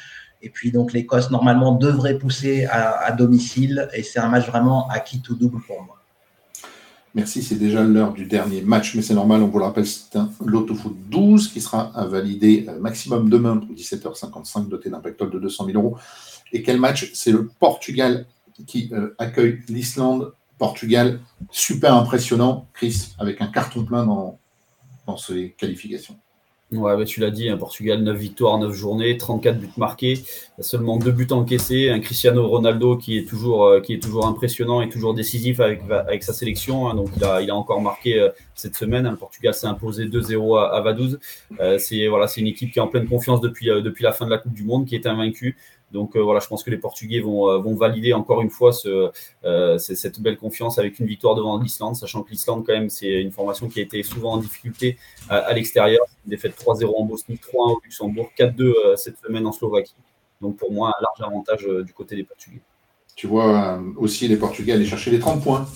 [0.42, 5.00] Et puis donc l'Écosse normalement devrait pousser à, domicile et c'est un match vraiment à
[5.00, 5.96] qui tout double pour moi.
[7.14, 10.16] Merci, c'est déjà l'heure du dernier match, mais c'est normal, on vous le rappelle, c'est
[10.16, 15.30] un Foot 12 qui sera à valider euh, maximum demain pour 17h55, doté d'un pactole
[15.30, 15.96] de 200 000 euros.
[16.52, 17.10] Et quel match?
[17.12, 18.26] C'est le Portugal
[18.66, 21.20] qui euh, accueille l'Islande, Portugal.
[21.50, 24.38] Super impressionnant, Chris, avec un carton plein dans,
[25.06, 26.16] dans ces qualifications.
[26.72, 30.22] Ouais, tu l'as dit, hein, Portugal, 9 victoires, 9 journées, 34 buts marqués,
[30.60, 31.90] seulement 2 buts encaissés.
[31.90, 35.82] Un Cristiano Ronaldo qui est toujours, euh, qui est toujours impressionnant et toujours décisif avec,
[35.90, 36.88] avec sa sélection.
[36.88, 36.94] Hein.
[36.94, 39.04] donc, il a, il a encore marqué euh, cette semaine.
[39.04, 39.10] Hein.
[39.12, 41.18] le Portugal s'est imposé 2-0 à, à, Vaduz.
[41.78, 44.38] c'est voilà, une équipe qui est en pleine confiance depuis, depuis la fin de la
[44.38, 45.56] Coupe du Monde, qui est invaincue.
[45.92, 48.72] Donc euh, voilà, je pense que les Portugais vont, euh, vont valider encore une fois
[48.86, 53.20] euh, cette belle confiance avec une victoire devant l'Islande, sachant que l'Islande, quand même, c'est
[53.20, 56.04] une formation qui a été souvent en difficulté à, l'extérieur.
[56.26, 59.94] Défaite 3-0 en Bosnie, 3-1 au Luxembourg, 4-2 cette semaine en Slovaquie.
[60.40, 62.60] Donc pour moi, un large avantage du côté des Portugais.
[63.16, 65.66] Tu vois aussi les Portugais aller chercher les 30 points.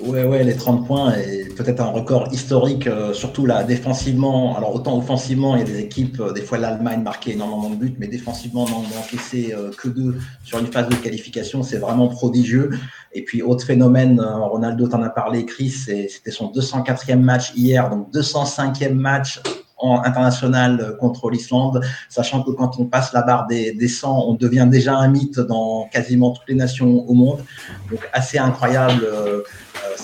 [0.00, 4.54] Ouais, ouais, les 30 points et peut-être un record historique, euh, surtout là, défensivement.
[4.54, 7.76] Alors, autant offensivement, il y a des équipes, euh, des fois l'Allemagne marquait énormément de
[7.76, 12.08] buts, mais défensivement, n'en encaissé euh, que deux sur une phase de qualification, c'est vraiment
[12.08, 12.72] prodigieux.
[13.14, 18.12] Et puis, autre phénomène, Ronaldo t'en a parlé, Chris, c'était son 204e match hier, donc
[18.12, 19.40] 205e match
[19.78, 24.34] en international contre l'Islande, sachant que quand on passe la barre des, des 100, on
[24.34, 27.40] devient déjà un mythe dans quasiment toutes les nations au monde.
[27.90, 29.06] Donc assez incroyable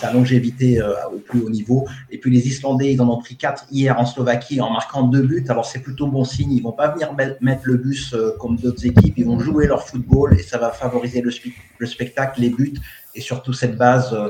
[0.03, 1.87] sa longévité euh, au plus haut niveau.
[2.11, 5.23] Et puis les Islandais, ils en ont pris quatre hier en Slovaquie en marquant deux
[5.23, 5.45] buts.
[5.49, 6.53] Alors c'est plutôt bon signe.
[6.53, 9.15] Ils vont pas venir mettre le bus euh, comme d'autres équipes.
[9.17, 11.31] Ils vont jouer leur football et ça va favoriser le,
[11.79, 12.75] le spectacle, les buts
[13.15, 14.29] et surtout cette base euh,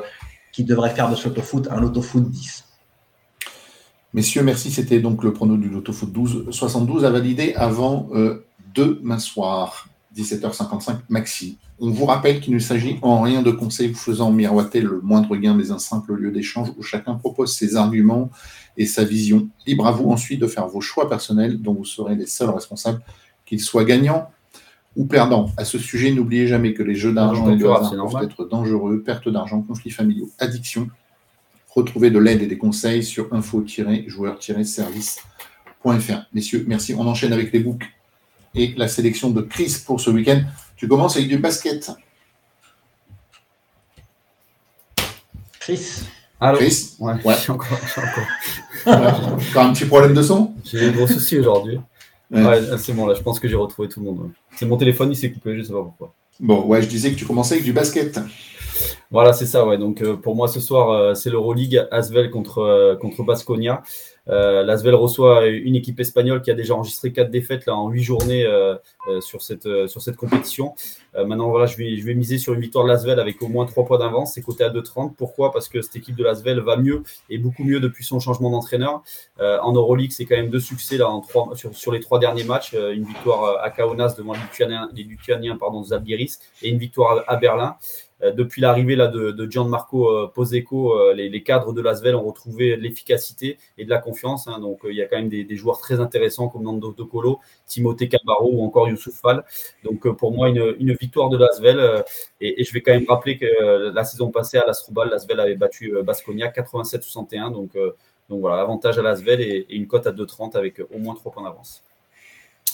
[0.53, 2.64] qui devrait faire de ce foot un loto-foot 10.
[4.14, 4.70] Messieurs, merci.
[4.70, 8.08] C'était donc le prono du loto-foot 12 72 à valider avant
[8.74, 9.88] demain soir.
[10.16, 11.58] 17h55 maxi.
[11.80, 15.36] On vous rappelle qu'il ne s'agit en rien de conseils vous faisant miroiter le moindre
[15.36, 18.30] gain mais un simple lieu d'échange où chacun propose ses arguments
[18.76, 19.48] et sa vision.
[19.66, 23.00] Libre à vous ensuite de faire vos choix personnels dont vous serez les seuls responsables,
[23.46, 24.28] qu'ils soient gagnants
[24.96, 25.50] ou perdants.
[25.56, 29.02] À ce sujet, n'oubliez jamais que les jeux d'argent et le hasard peuvent être dangereux,
[29.02, 30.88] perte d'argent, conflits familiaux, addiction.
[31.75, 36.20] Retrouvez de l'aide et des conseils sur info-joueur-service.fr.
[36.35, 36.95] Messieurs, merci.
[36.95, 37.85] On enchaîne avec les books
[38.55, 40.43] et la sélection de Chris pour ce week-end.
[40.77, 41.91] Tu commences avec du basket.
[45.61, 46.03] Chris
[46.41, 47.51] Allô Chris Ouais, ouais.
[47.51, 47.79] encore.
[48.85, 50.55] T'as un petit problème de son?
[50.64, 51.79] J'ai un gros souci aujourd'hui.
[52.31, 54.31] Ouais, c'est bon, là, je pense que j'ai retrouvé tout le monde.
[54.57, 56.12] C'est mon téléphone, il s'est coupé, je ne sais pas pourquoi.
[56.41, 58.18] Bon, ouais, je disais que tu commençais avec du basket.
[59.12, 59.77] Voilà, c'est ça, ouais.
[59.77, 63.83] Donc, euh, pour moi, ce soir, euh, c'est l'Euroleague Asvel contre, euh, contre Basconia.
[64.29, 68.47] Euh, L'Asvel reçoit une équipe espagnole qui a déjà enregistré quatre défaites en huit journées
[69.20, 69.66] sur, cette,
[70.16, 70.75] compétition.
[71.14, 73.85] maintenant, voilà, je vais, je miser sur une victoire de l'Asvel avec au moins trois
[73.85, 74.35] points d'avance.
[74.35, 75.14] C'est coté à 2,30.
[75.16, 75.51] Pourquoi?
[75.51, 79.03] Parce que cette équipe de l'Asvel va mieux et beaucoup mieux depuis son changement d'entraîneur.
[79.41, 80.99] en Euroleague, c'est quand même deux succès
[81.73, 82.75] sur, les trois derniers matchs.
[82.75, 85.83] une victoire à Kaunas devant les Lituaniens, les pardon,
[86.62, 87.77] et une victoire à Berlin.
[88.23, 93.59] Euh, depuis l'arrivée de, Gianmarco euh, Poseco, euh, les, cadres de l'Asvel ont retrouvé l'efficacité
[93.79, 94.47] et de la confiance.
[94.47, 94.61] Hein.
[94.61, 98.51] donc, il y a quand même des, joueurs très intéressants comme Nando Tocolo, Timothée Cabarro
[98.53, 99.45] ou encore Youssouf Fall.
[99.85, 102.05] Donc, pour moi, une, victoire de Lasvel.
[102.41, 105.57] Et, et, je vais quand même rappeler que la saison passée à l'Astroubal, Lasvel avait
[105.57, 107.53] battu Basconia 87-61.
[107.53, 107.77] Donc,
[108.29, 111.33] donc voilà, avantage à Lasvel et, et une cote à 2,30 avec au moins 3
[111.33, 111.83] points d'avance.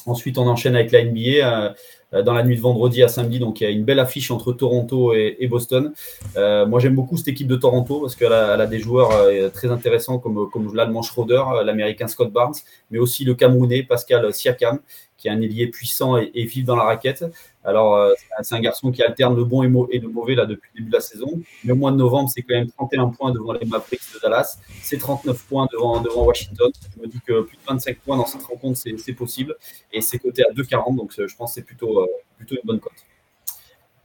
[0.09, 1.75] Ensuite, on enchaîne avec la NBA.
[2.15, 3.39] Euh, dans la nuit de vendredi à samedi.
[3.39, 5.93] Donc il y a une belle affiche entre Toronto et, Boston.
[6.37, 9.69] Euh, moi j'aime beaucoup cette équipe de Toronto parce qu'elle a, des joueurs euh, très
[9.71, 12.55] intéressants comme, comme l'Allemand Schroeder, l'Américain Scott Barnes,
[12.91, 14.81] mais aussi le Camerounais Pascal Siakam
[15.19, 17.25] qui est un ailier puissant et, vif dans la raquette.
[17.69, 18.13] Alors,
[18.43, 20.95] c'est un garçon qui alterne le bon et, le mauvais là depuis le début de
[20.95, 21.41] la saison.
[21.65, 24.59] Mais au mois de novembre, c'est quand même 31 points devant les Mavericks de Dallas.
[24.83, 26.71] C'est 39 points devant, Washington.
[26.97, 29.55] Je me dis que plus de 25 points dans cette rencontre, c'est possible.
[29.93, 30.97] Et c'est coté à 2,40.
[30.97, 32.07] Donc, je pense que c'est plutôt euh,
[32.37, 32.93] plutôt, une bonne cote.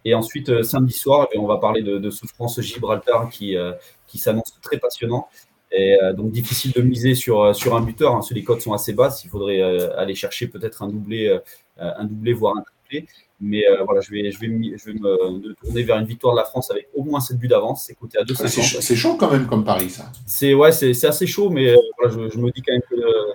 [0.05, 3.71] Et ensuite, euh, samedi soir, on va parler de, Souffrance Gibraltar qui, euh,
[4.07, 5.27] qui s'annonce très passionnant.
[5.75, 9.23] Et donc difficile de miser sur, sur un buteur, hein, les cotes sont assez basses.
[9.23, 9.59] Il faudrait
[9.97, 11.35] aller chercher peut-être un doublé,
[11.79, 13.07] un doublé, voire un triplé.
[13.45, 16.39] Mais euh, voilà, je vais, je, vais je vais me tourner vers une victoire de
[16.39, 17.83] la France avec au moins 7 buts d'avance.
[17.85, 18.79] C'est coté à 2,50.
[18.81, 20.09] C'est chaud, quand même comme Paris, ça.
[20.25, 23.33] C'est ouais, c'est assez chaud, mais euh, voilà, je, me dis quand même que euh,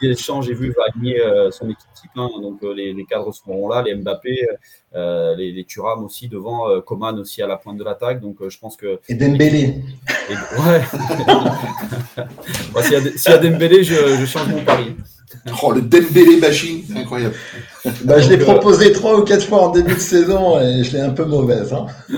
[0.00, 2.10] Deschamps, j'ai vu, va aligner euh, son équipe type.
[2.16, 4.46] Hein, donc les, les, cadres seront là, les Mbappé,
[4.94, 8.22] les, les Thuram aussi devant, Coman aussi à la pointe de l'attaque.
[8.22, 8.98] Donc je pense que.
[9.10, 9.74] Et Dembélé.
[10.30, 10.80] Et, ouais.
[13.14, 14.96] S'il y, a Dembélé, je, je change mon pari.
[15.62, 17.34] Oh, le Dembélé bashing, c'est incroyable.
[18.04, 20.92] Bah, je l'ai euh, proposé trois ou quatre fois en début de saison et je
[20.92, 21.72] l'ai un peu mauvaise.
[21.72, 21.86] Hein.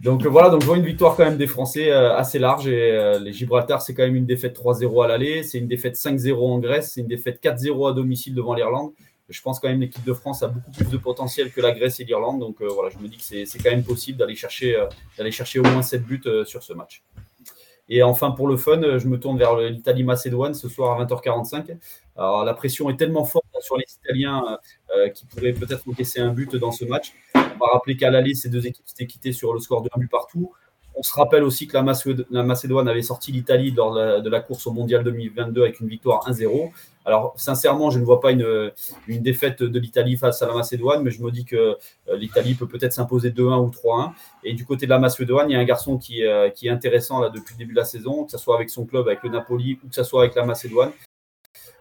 [0.00, 2.90] Donc voilà, donc je vois une victoire quand même des Français euh, assez large et
[2.90, 6.36] euh, les Gibraltar c'est quand même une défaite 3-0 à l'aller, c'est une défaite 5-0
[6.36, 8.92] en Grèce, c'est une défaite 4-0 à domicile devant l'Irlande.
[9.30, 12.00] Je pense quand même l'équipe de France a beaucoup plus de potentiel que la Grèce
[12.00, 14.76] et l'Irlande, donc voilà, je me dis que c'est quand même possible d'aller chercher,
[15.16, 17.02] d'aller chercher au moins 7 buts sur ce match.
[17.88, 21.76] Et enfin, pour le fun, je me tourne vers l'Italie-Macédoine ce soir à 20h45.
[22.16, 24.58] Alors, la pression est tellement forte sur les Italiens
[24.96, 27.12] euh, qui pourraient peut-être encaisser un but dans ce match.
[27.34, 30.00] On va rappeler qu'à l'aller, ces deux équipes s'étaient quittées sur le score de 1
[30.00, 30.52] but partout.
[30.96, 34.72] On se rappelle aussi que la, Macédoine avait sorti l'Italie lors de la, course au
[34.72, 36.70] Mondial 2022 avec une victoire 1-0.
[37.04, 38.72] Alors, sincèrement, je ne vois pas une,
[39.08, 41.76] défaite de l'Italie face à la Macédoine, mais je me dis que
[42.08, 44.12] euh, l'Italie peut peut-être s'imposer 2-1 ou 3-1.
[44.42, 46.70] Et du côté de la Macédoine, il y a un garçon qui, euh, qui, est
[46.70, 49.28] intéressant depuis le début de la saison, que ce soit avec son club, avec le
[49.28, 50.92] Napoli, ou que ce soit avec la Macédoine.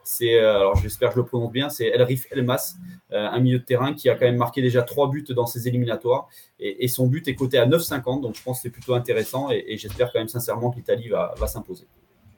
[0.04, 2.76] C'est, euh, alors j'espère que je le prononce bien, c'est Elrif Elmas,
[3.10, 6.28] un milieu de terrain qui a quand même marqué déjà trois buts dans ses éliminatoires.
[6.60, 9.50] Et, son but est coté à 9,50, donc je pense que c'est plutôt intéressant.
[9.50, 11.88] Et, j'espère quand même sincèrement que l'Italie va, s'imposer.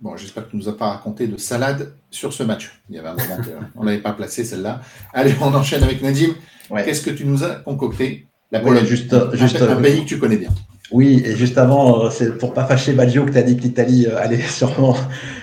[0.02, 2.82] Bon, j'espère que tu ne nous as pas raconté de salade sur ce match.
[2.90, 3.38] Il y avait un moment
[3.76, 4.82] qu'on n'avait pas placé celle-là.
[5.14, 6.36] Allez, on enchaîne avec Nadim.
[6.70, 8.28] Qu'est-ce que tu nous as concocté?
[8.52, 10.50] La Pologne, juste, juste, un pays que tu connais bien.
[10.92, 13.64] Oui, et juste avant, euh, c'est pour pas fâcher Baggio que tu as dit que
[13.64, 14.96] l'Italie euh, allait sûrement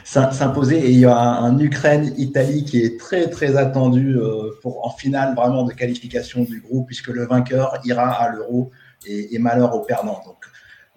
[0.04, 0.78] s'imposer.
[0.78, 5.34] Et il y a un Ukraine-Italie qui est très très attendu euh, pour en finale
[5.34, 8.70] vraiment de qualification du groupe, puisque le vainqueur ira à l'Euro
[9.04, 10.20] et, et, malheur au perdant.
[10.24, 10.41] Donc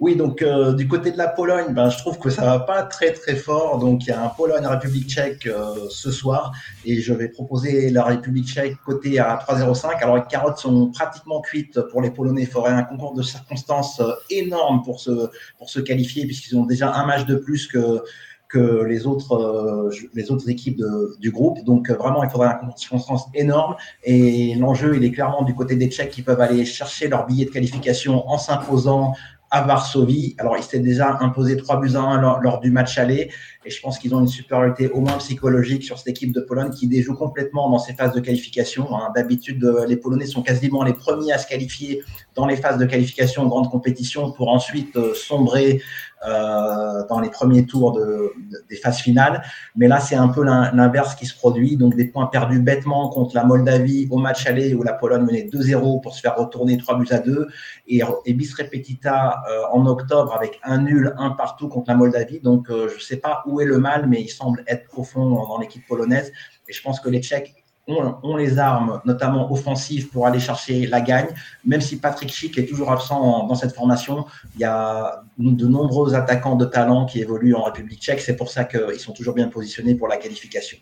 [0.01, 2.83] oui, donc euh, du côté de la Pologne, ben, je trouve que ça va pas
[2.83, 3.79] très très fort.
[3.79, 6.51] Donc il y a un Pologne-République tchèque euh, ce soir
[6.83, 10.03] et je vais proposer la République tchèque côté à 3,05.
[10.03, 12.41] Alors les carottes sont pratiquement cuites pour les Polonais.
[12.41, 16.65] Il faudrait un concours de circonstances euh, énorme pour se, pour se qualifier puisqu'ils ont
[16.65, 18.01] déjà un match de plus que
[18.47, 20.81] que les autres, les autres équipes
[21.19, 21.63] du groupe.
[21.65, 23.75] Donc vraiment, il faudrait un concours de circonstances énorme.
[24.03, 27.45] Et l'enjeu, il est clairement du côté des Tchèques qui peuvent aller chercher leur billet
[27.45, 29.13] de qualification en s'imposant
[29.55, 30.35] à Varsovie.
[30.37, 33.31] Alors, ils s'étaient déjà imposé 3 buts à 1 lors, du match aller.
[33.65, 36.69] Et je pense qu'ils ont une supériorité au moins psychologique sur cette équipe de Pologne
[36.69, 38.95] qui déjoue complètement dans ces phases de qualification.
[38.95, 39.11] Hein.
[39.15, 42.03] D'habitude, euh, les Polonais sont quasiment les premiers à se qualifier
[42.35, 45.81] dans les phases de qualification en grande compétition pour ensuite euh, sombrer
[46.27, 48.31] euh, dans les premiers tours de,
[48.69, 49.41] des phases finales.
[49.75, 51.75] Mais là, c'est un peu l'inverse qui se produit.
[51.75, 55.49] Donc, des points perdus bêtement contre la Moldavie au match aller où la Pologne menait
[55.51, 57.47] 2-0 pour se faire retourner 3 buts à 2.
[57.87, 62.39] Et, et bis repetita en octobre avec un nul, un partout contre la Moldavie.
[62.39, 65.87] Donc, je ne sais pas où le mal, mais il semble être profond dans l'équipe
[65.87, 66.33] polonaise.
[66.67, 67.53] Et je pense que les Tchèques
[67.87, 71.27] ont, les armes, notamment offensives, pour aller chercher la gagne.
[71.63, 74.25] Même si Patrick Schick est toujours absent dans cette formation,
[74.55, 78.21] il y a de nombreux attaquants de talent qui évoluent en République tchèque.
[78.21, 80.77] C'est pour ça qu'ils sont toujours bien positionnés pour la qualification.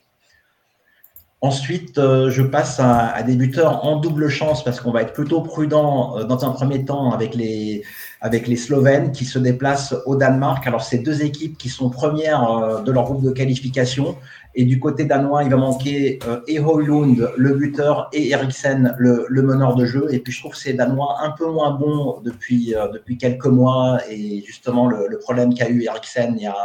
[1.43, 5.41] Ensuite, euh, je passe à, des buteurs en double chance parce qu'on va être plutôt
[5.41, 7.83] prudent euh, dans un premier temps avec les,
[8.21, 10.65] avec les Slovènes qui se déplacent au Danemark.
[10.65, 14.15] Alors, c'est deux équipes qui sont premières euh, de leur groupe de qualification.
[14.55, 19.41] Et du côté danois, il va manquer euh, Lund, le buteur, et Eriksen, le, le,
[19.41, 20.07] meneur de jeu.
[20.11, 23.99] Et puis, je trouve c'est Danois un peu moins bon depuis, depuis quelques mois.
[24.09, 26.55] Et justement, le, le problème qu'a eu Eriksen il y, a,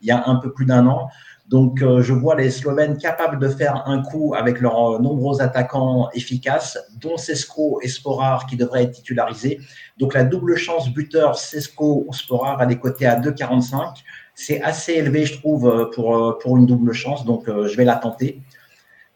[0.00, 1.08] il y a un peu plus d'un an.
[1.48, 5.40] Donc, euh, je vois les Slovènes capables de faire un coup avec leurs euh, nombreux
[5.40, 9.58] attaquants efficaces, dont Sesko et Sporar qui devraient être titularisés.
[9.96, 14.02] Donc, la double chance buteur Sesko ou Sporar, elle est cotée à 2,45.
[14.34, 17.24] C'est assez élevé, je trouve, euh, pour, pour une double chance.
[17.24, 18.42] Donc, je vais la tenter.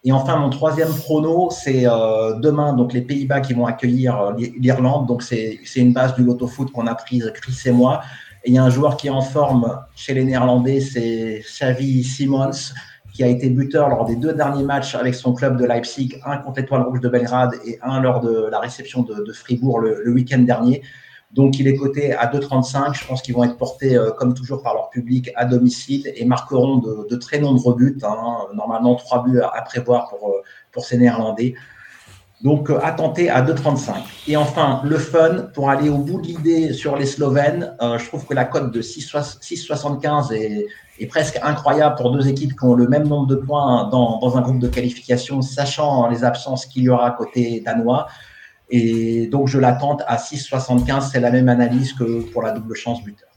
[0.05, 5.07] Et enfin, mon troisième prono, c'est demain, donc les Pays-Bas qui vont accueillir l'Irlande.
[5.07, 8.01] Donc, c'est une base du loto foot qu'on a prise, Chris et moi.
[8.45, 12.03] Et il y a un joueur qui est en forme chez les Néerlandais, c'est Xavi
[12.03, 12.73] Simons,
[13.13, 16.39] qui a été buteur lors des deux derniers matchs avec son club de Leipzig, un
[16.39, 20.41] contre l'Étoile Rouge de Belgrade et un lors de la réception de, Fribourg le, week-end
[20.41, 20.83] dernier.
[21.31, 22.99] Donc il est coté à 2,35.
[22.99, 26.25] Je pense qu'ils vont être portés, euh, comme toujours, par leur public à domicile et
[26.25, 27.99] marqueront de, très nombreux buts.
[28.03, 28.47] Hein.
[28.55, 31.55] Normalement, trois buts à, prévoir euh, pour ces Néerlandais.
[32.43, 33.95] Donc, euh, à à 2,35.
[34.27, 38.07] Et enfin, le fun, pour aller au bout de l'idée sur les Slovènes, euh, je
[38.07, 40.67] trouve que la cote de 6,75 est,
[41.09, 44.61] presque incroyable pour deux équipes qui ont le même nombre de points dans, un groupe
[44.61, 48.07] de qualification, sachant les absences qu'il y aura côté danois.
[48.71, 51.11] Et donc, je la tente à 6,75.
[51.13, 53.29] C'est la même analyse que pour la double chance buteur.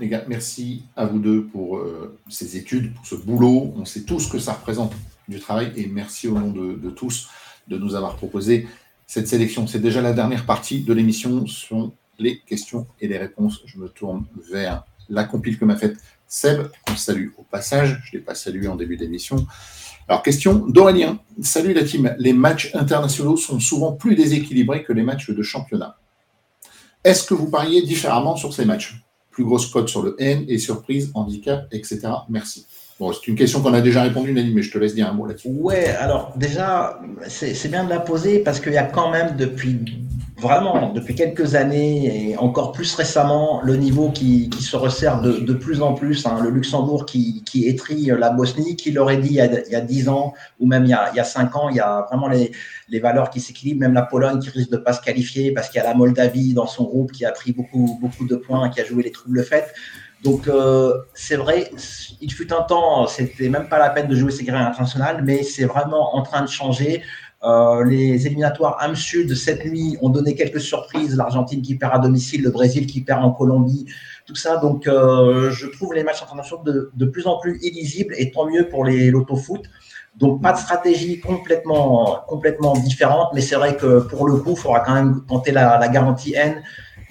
[0.00, 3.72] Les gars, merci à vous deux pour euh, ces études, pour ce boulot.
[3.76, 4.92] On sait tous que ça représente
[5.28, 7.28] du travail et merci au nom de tous
[7.68, 8.66] de nous avoir proposé
[9.06, 9.66] cette sélection.
[9.66, 13.62] C'est déjà la dernière partie de l'émission, sont les questions et les réponses.
[13.66, 15.96] Je me tourne vers la compile que m'a faite
[16.26, 18.00] Seb, qu'on salue au passage.
[18.04, 19.46] Je ne l'ai pas salué en début d'émission.
[20.08, 21.18] Alors, question d'Aurélien.
[21.42, 22.14] Salut la team.
[22.18, 25.98] Les matchs internationaux sont souvent plus déséquilibrés que les matchs de championnat.
[27.04, 29.02] Est-ce que vous pariez différemment sur ces matchs?
[29.30, 32.00] Plus grosse cote sur le N et surprise, handicap, etc.
[32.28, 32.66] Merci.
[33.00, 35.12] Bon, c'est une question qu'on a déjà répondu, Nani, mais je te laisse dire un
[35.12, 35.48] mot là-dessus.
[35.48, 40.04] Ouais, alors déjà, c'est bien de la poser parce qu'il y a quand même depuis
[40.36, 45.80] vraiment depuis quelques années et encore plus récemment le niveau qui, se resserre de, plus
[45.80, 46.26] en plus.
[46.26, 46.40] Hein.
[46.42, 47.64] le Luxembourg qui, qui
[48.06, 51.24] la Bosnie, qui l'aurait dit il y, a, 10 ans ou même il y a,
[51.24, 53.80] 5 ans, il y a vraiment les, valeurs qui s'équilibrent.
[53.80, 56.52] Même la Pologne qui risque de pas se qualifier parce qu'il y a la Moldavie
[56.52, 59.42] dans son groupe qui a pris beaucoup, beaucoup de points, qui a joué les troubles
[59.44, 59.74] faites.
[60.24, 61.70] Donc euh, c'est vrai,
[62.22, 65.42] il fut un temps, c'était même pas la peine de jouer ces grilles internationales, mais
[65.42, 67.02] c'est vraiment en train de changer.
[67.42, 71.14] Euh, les éliminatoires âme sud cette nuit ont donné quelques surprises.
[71.14, 73.84] L'Argentine qui perd à domicile, le Brésil qui perd en Colombie,
[74.24, 74.56] tout ça.
[74.56, 78.48] Donc euh, je trouve les matchs internationaux de, de, plus en plus illisibles et tant
[78.48, 79.66] mieux pour les loto-foot.
[80.16, 84.56] Donc pas de stratégie complètement, complètement différente, mais c'est vrai que pour le coup, il
[84.56, 86.62] faudra quand même tenter la garantie N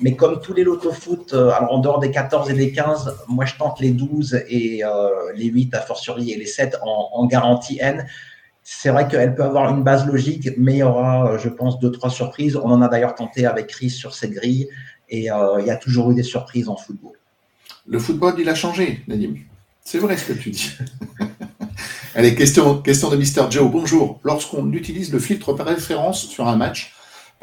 [0.03, 3.15] mais comme tous les loto foot, euh, alors en dehors des 14 et des 15,
[3.29, 7.25] moi je tente les 12 et euh, les 8 à fortiori et les 7 en,
[7.25, 8.05] garantie N.
[8.63, 11.91] C'est vrai qu'elle peut avoir une base logique, mais il y aura, je pense, deux,
[11.91, 12.57] trois surprises.
[12.57, 14.67] On en a d'ailleurs tenté avec Chris sur cette grille
[15.07, 17.13] et euh, il y a toujours eu des surprises en football.
[17.87, 19.35] Le football, il a changé, Nadim.
[19.85, 20.71] C'est vrai ce que tu dis.
[22.15, 23.71] Allez, question, question de Mister Joe.
[23.71, 24.19] Bonjour.
[24.23, 26.93] Lorsqu'on utilise le filtre par référence sur un match,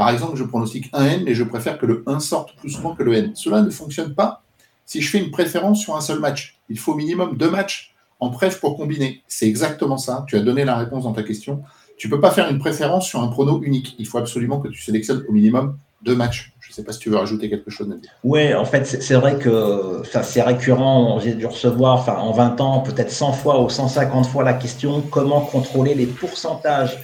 [0.00, 2.94] par exemple, je pronostique un N, mais je préfère que le 1 sorte plus souvent
[2.94, 3.32] que le N.
[3.34, 4.42] Cela ne fonctionne pas
[4.86, 6.58] si je fais une préférence sur un seul match.
[6.70, 9.22] Il faut au minimum deux matchs en préf pour combiner.
[9.28, 10.24] C'est exactement ça.
[10.26, 11.60] Tu as donné la réponse dans ta question.
[11.98, 13.94] Tu ne peux pas faire une préférence sur un prono unique.
[13.98, 16.54] Il faut absolument que tu sélectionnes au minimum deux matchs.
[16.60, 17.94] Je ne sais pas si tu veux rajouter quelque chose.
[18.24, 21.20] Oui, en fait, c'est vrai que c'est récurrent.
[21.20, 25.42] J'ai dû recevoir en 20 ans, peut-être 100 fois ou 150 fois la question comment
[25.42, 26.98] contrôler les pourcentages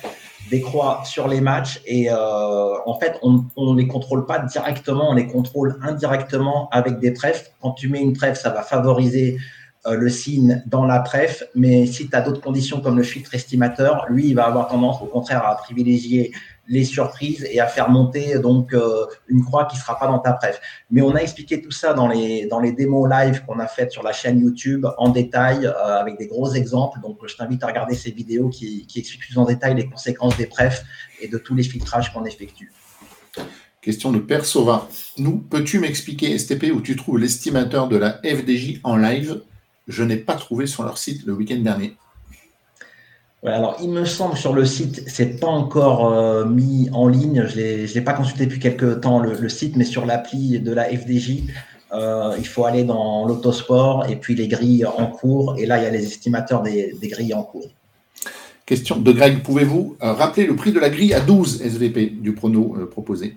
[0.51, 5.15] décroît sur les matchs et euh, en fait on ne les contrôle pas directement, on
[5.15, 7.53] les contrôle indirectement avec des prefs.
[7.61, 9.39] Quand tu mets une pref, ça va favoriser
[9.95, 14.07] le signe dans la pref, mais si tu as d'autres conditions comme le filtre estimateur,
[14.09, 16.33] lui il va avoir tendance au contraire à privilégier
[16.69, 20.33] les surprises et à faire monter donc euh, une croix qui sera pas dans ta
[20.33, 20.61] pref.
[20.91, 24.03] Mais on a expliqué tout ça dans les dans démos live qu'on a faites sur
[24.03, 27.01] la chaîne YouTube en détail euh, avec des gros exemples.
[27.01, 30.37] Donc je t'invite à regarder ces vidéos qui, qui expliquent plus en détail les conséquences
[30.37, 30.85] des prefs
[31.21, 32.73] et de tous les filtrages qu'on effectue.
[33.81, 34.89] Question de Persova.
[35.19, 39.43] Nous, peux-tu m'expliquer, STP, où tu trouves l'estimateur de la FDJ en live?
[39.89, 41.97] Je n'ai pas trouvé sur leur site le week-end dernier
[43.45, 47.47] alors, il me semble sur le site, c'est pas encore euh, mis en ligne.
[47.47, 51.43] Je n'ai pas consulté depuis quelques temps le, site, mais sur l'appli de la FDJ,
[51.93, 55.57] euh, il faut aller dans l'autosport et puis les grilles en cours.
[55.59, 57.69] Et là, il y a les estimateurs des, grilles en cours.
[58.65, 62.33] Question de Greg, pouvez-vous euh, rappeler le prix de la grille à 12 SVP du
[62.33, 63.37] prono proposé?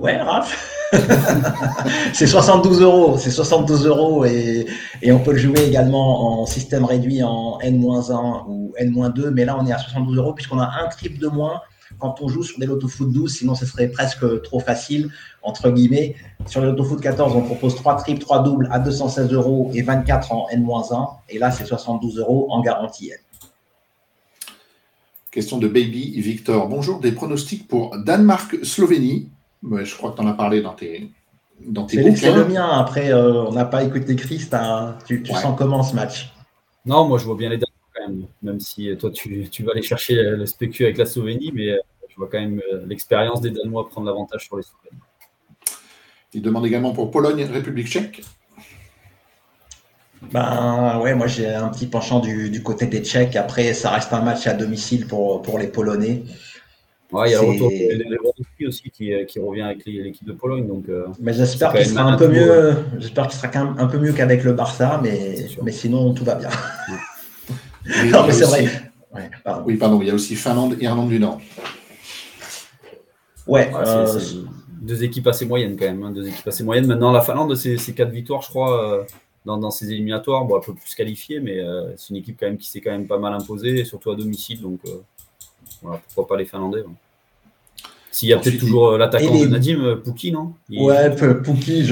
[0.00, 0.70] Ouais, Raph
[2.12, 4.66] c'est 72 euros, c'est 72 euros et,
[5.10, 9.66] on peut le jouer également en système réduit en N-1 ou N-2, mais là on
[9.66, 11.62] est à 72 euros puisqu'on a un triple de moins
[11.98, 15.10] quand on joue sur des loto foot 12, sinon ce serait presque trop facile,
[15.42, 16.16] entre guillemets.
[16.46, 19.82] Sur les loto foot 14, on propose 3 triples, 3 doubles à 216 euros et
[19.82, 21.08] 24 en N-1.
[21.28, 23.18] Et là, c'est 72 euros en garantie N.
[25.30, 26.68] Question de Baby Victor.
[26.68, 29.30] Bonjour, des pronostics pour Danemark-Slovénie.
[29.64, 31.10] Je crois que tu en as parlé dans tes,
[31.60, 32.68] dans tes C'est le mien.
[32.68, 34.48] Après, euh, on n'a pas écouté Chris.
[35.06, 36.32] Tu, sens comment ce match?
[36.84, 38.26] Non, moi je vois bien les Danemark quand même.
[38.42, 42.16] Même si toi tu, vas aller chercher le spécu avec la Slovénie, mais euh, je
[42.16, 45.04] vois quand même euh, l'expérience des Danois prendre l'avantage sur les Slovéniens.
[46.34, 48.22] Il demande également pour Pologne, République tchèque.
[50.32, 53.36] Ben ouais, moi j'ai un petit penchant du, côté des Tchèques.
[53.36, 56.22] Après, ça reste un match à domicile pour, pour les Polonais.
[57.12, 60.66] Ouais, il y a le retour de aussi qui, qui, revient avec l'équipe de Pologne.
[60.66, 62.74] Donc, euh, mais j'espère qu'il sera un peu mieux.
[62.98, 66.24] J'espère qu'il sera quand même un peu mieux qu'avec le Barça, mais, mais sinon tout
[66.24, 66.50] va bien.
[68.10, 68.68] non, mais c'est vrai.
[69.64, 70.00] Oui, pardon.
[70.00, 71.40] Il y a aussi Finlande et Irlande du Nord.
[73.46, 73.70] Ouais.
[73.74, 74.20] Euh,
[74.80, 76.02] deux équipes assez moyennes quand même.
[76.02, 76.86] Hein, deux équipes assez moyennes.
[76.86, 79.00] Maintenant, la Finlande, c'est quatre victoires, je crois.
[79.00, 79.04] Euh,
[79.44, 80.44] dans, dans ses éliminatoires.
[80.44, 82.80] Bon, elle peut plus se qualifier, mais euh, c'est une équipe quand même qui s'est
[82.80, 84.60] quand même pas mal imposée, surtout à domicile.
[84.60, 85.00] Donc euh,
[85.82, 86.84] voilà, pourquoi pas les Finlandais.
[86.86, 86.94] Hein.
[88.14, 90.54] S'il y a peut-être toujours euh, l'attaquant de Nadim, Pouki, non?
[90.70, 91.10] Ouais,
[91.42, 91.84] Pouki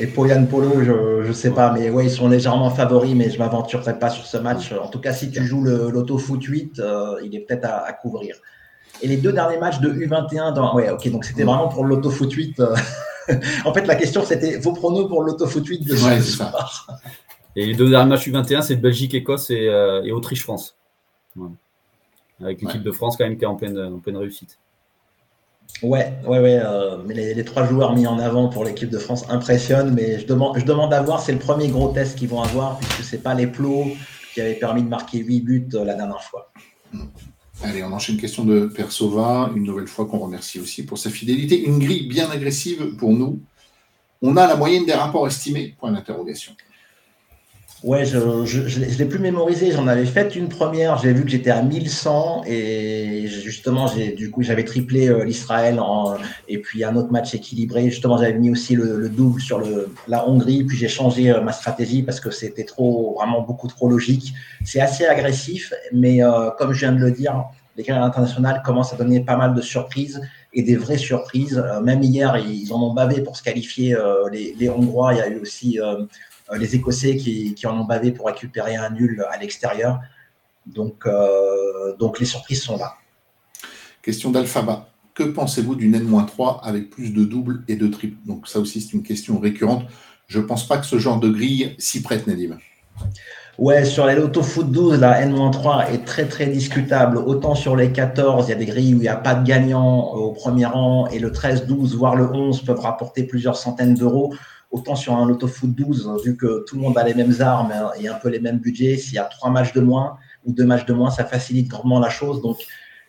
[0.00, 3.34] et Poyan Polo, je ne sais pas, mais ouais, ils sont légèrement favoris, mais je
[3.34, 4.72] ne m'aventurerai pas sur ce match.
[4.72, 6.82] En tout cas, si tu joues l'Auto Foot 8,
[7.22, 8.34] il est peut-être à, couvrir.
[9.00, 10.74] Et les deux derniers matchs de U21, dans...
[10.74, 12.60] ouais, ok, donc c'était vraiment pour l'Auto Foot 8.
[13.64, 16.86] en fait, la question, c'était vos pronos pour l'autofoot 8 de ce soir?
[17.56, 20.76] Et les deux derniers matchs U21, c'est Belgique-Écosse et, euh, Autriche-France.
[22.40, 24.58] Avec l'équipe de France, quand même, qui est en pleine, en pleine réussite.
[25.82, 26.60] Ouais, ouais, ouais.
[26.62, 29.94] Euh, mais les, trois joueurs mis en avant pour l'équipe de France impressionnent.
[29.94, 32.78] Mais je demande, je demande à voir, c'est le premier gros test qu'ils vont avoir,
[32.78, 33.86] puisque ce n'est pas les plots
[34.34, 36.52] qui avaient permis de marquer 8 buts euh, la dernière fois.
[36.92, 37.06] Hmm.
[37.62, 41.10] Allez, on enchaîne une question de Persova, une nouvelle fois qu'on remercie aussi pour sa
[41.10, 41.62] fidélité.
[41.62, 43.40] Une grille bien agressive pour nous.
[44.22, 46.52] On a la moyenne des rapports estimés Point d'interrogation.
[47.82, 49.72] Ouais, je ne l'ai plus mémorisé.
[49.72, 50.98] J'en avais fait une première.
[50.98, 55.80] J'ai vu que j'étais à 1100 et justement, du coup, j'avais triplé euh, l'Israël
[56.46, 57.88] et puis un autre match équilibré.
[57.88, 60.64] Justement, j'avais mis aussi le, double sur le, la Hongrie.
[60.64, 64.34] Puis j'ai changé euh, ma stratégie parce que c'était trop, vraiment beaucoup trop logique.
[64.62, 67.44] C'est assez agressif, mais euh, comme je viens de le dire,
[67.78, 70.20] les carrières internationales commencent à donner pas mal de surprises
[70.52, 71.62] et des vraies surprises.
[71.82, 73.96] même hier, ils en ont bavé pour se qualifier.
[74.32, 76.04] les, les Hongrois, il y a eu aussi euh,
[76.56, 80.00] les Écossais qui, en ont bavé pour récupérer un nul à l'extérieur.
[80.66, 82.94] Donc, euh, donc les surprises sont là.
[84.02, 84.88] Question d'Alphaba.
[85.14, 88.16] Que pensez-vous d'une N-3 avec plus de doubles et de triples?
[88.26, 89.84] Donc ça aussi, c'est une question récurrente.
[90.28, 92.56] Je ne pense pas que ce genre de grille s'y prête, Nadim.
[93.58, 97.18] Ouais, sur les Loto Foot 12, la N-3 est très très discutable.
[97.18, 99.46] Autant sur les 14, il y a des grilles où il n'y a pas de
[99.46, 103.94] gagnant au premier rang et le 13, 12, voire le 11 peuvent rapporter plusieurs centaines
[103.94, 104.32] d'euros.
[104.70, 107.72] Autant sur un Lotto Foot 12, vu que tout le monde a les mêmes armes
[107.98, 110.64] et un peu les mêmes budgets, s'il y a trois matchs de moins ou deux
[110.64, 112.40] matchs de moins, ça facilite grandement la chose.
[112.40, 112.58] Donc,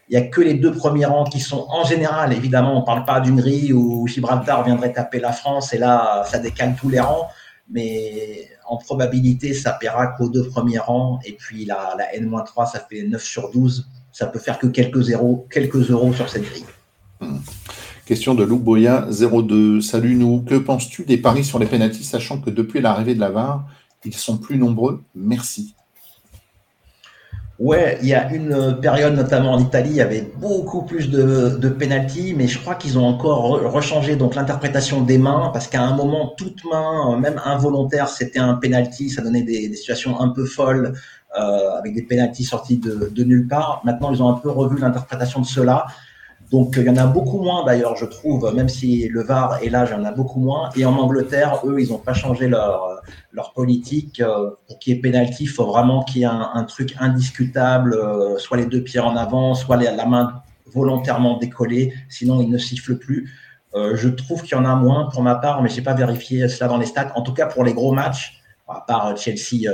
[0.10, 2.86] il n'y a que les deux premiers rangs qui sont en général, évidemment, on ne
[2.86, 6.90] parle pas d'une grille où Gibraltar viendrait taper la France et là, ça décale tous
[6.90, 7.28] les rangs.
[7.70, 11.20] Mais en probabilité, ça paiera qu'aux deux premiers rangs.
[11.26, 13.88] Et puis la, la N-3, ça fait 9 sur 12.
[14.12, 16.66] Ça peut faire que quelques, zéros, quelques euros sur cette grille.
[17.22, 17.38] Hmm.
[18.06, 19.82] Question de Lou Boya 02.
[19.82, 20.42] Salut nous.
[20.42, 23.66] Que penses-tu des paris sur les pénalties, sachant que depuis l'arrivée de la VAR,
[24.04, 25.04] ils sont plus nombreux?
[25.14, 25.76] Merci.
[27.60, 31.60] Ouais, il y a une période, notamment en Italie, il y avait beaucoup plus de,
[31.60, 31.76] de
[32.36, 36.34] mais je crois qu'ils ont encore rechangé donc l'interprétation des mains, parce qu'à un moment,
[36.36, 40.94] toute main, même involontaire, c'était un penalty, ça donnait des, situations un peu folles,
[41.40, 43.82] euh, avec des pénalties sortis de, nulle part.
[43.86, 45.86] Maintenant, ils ont un peu revu l'interprétation de cela.
[46.52, 49.70] Donc il y en a beaucoup moins d'ailleurs, je trouve, même si le VAR est
[49.70, 50.70] là, il y en a beaucoup moins.
[50.76, 54.20] Et en Angleterre, eux, ils n'ont pas changé leur, leur politique.
[54.20, 57.94] Euh, pour qu'il y ait pénalty, il faut vraiment qu'il y ait un, truc indiscutable,
[57.94, 60.42] euh, soit les deux pieds en avant, soit la main
[60.74, 63.32] volontairement décollée, sinon il ne siffle plus.
[63.74, 65.94] Euh, je trouve qu'il y en a moins pour ma part, mais je n'ai pas
[65.94, 67.14] vérifié cela dans les stats.
[67.16, 69.70] En tout cas, pour les gros matchs, à part Chelsea,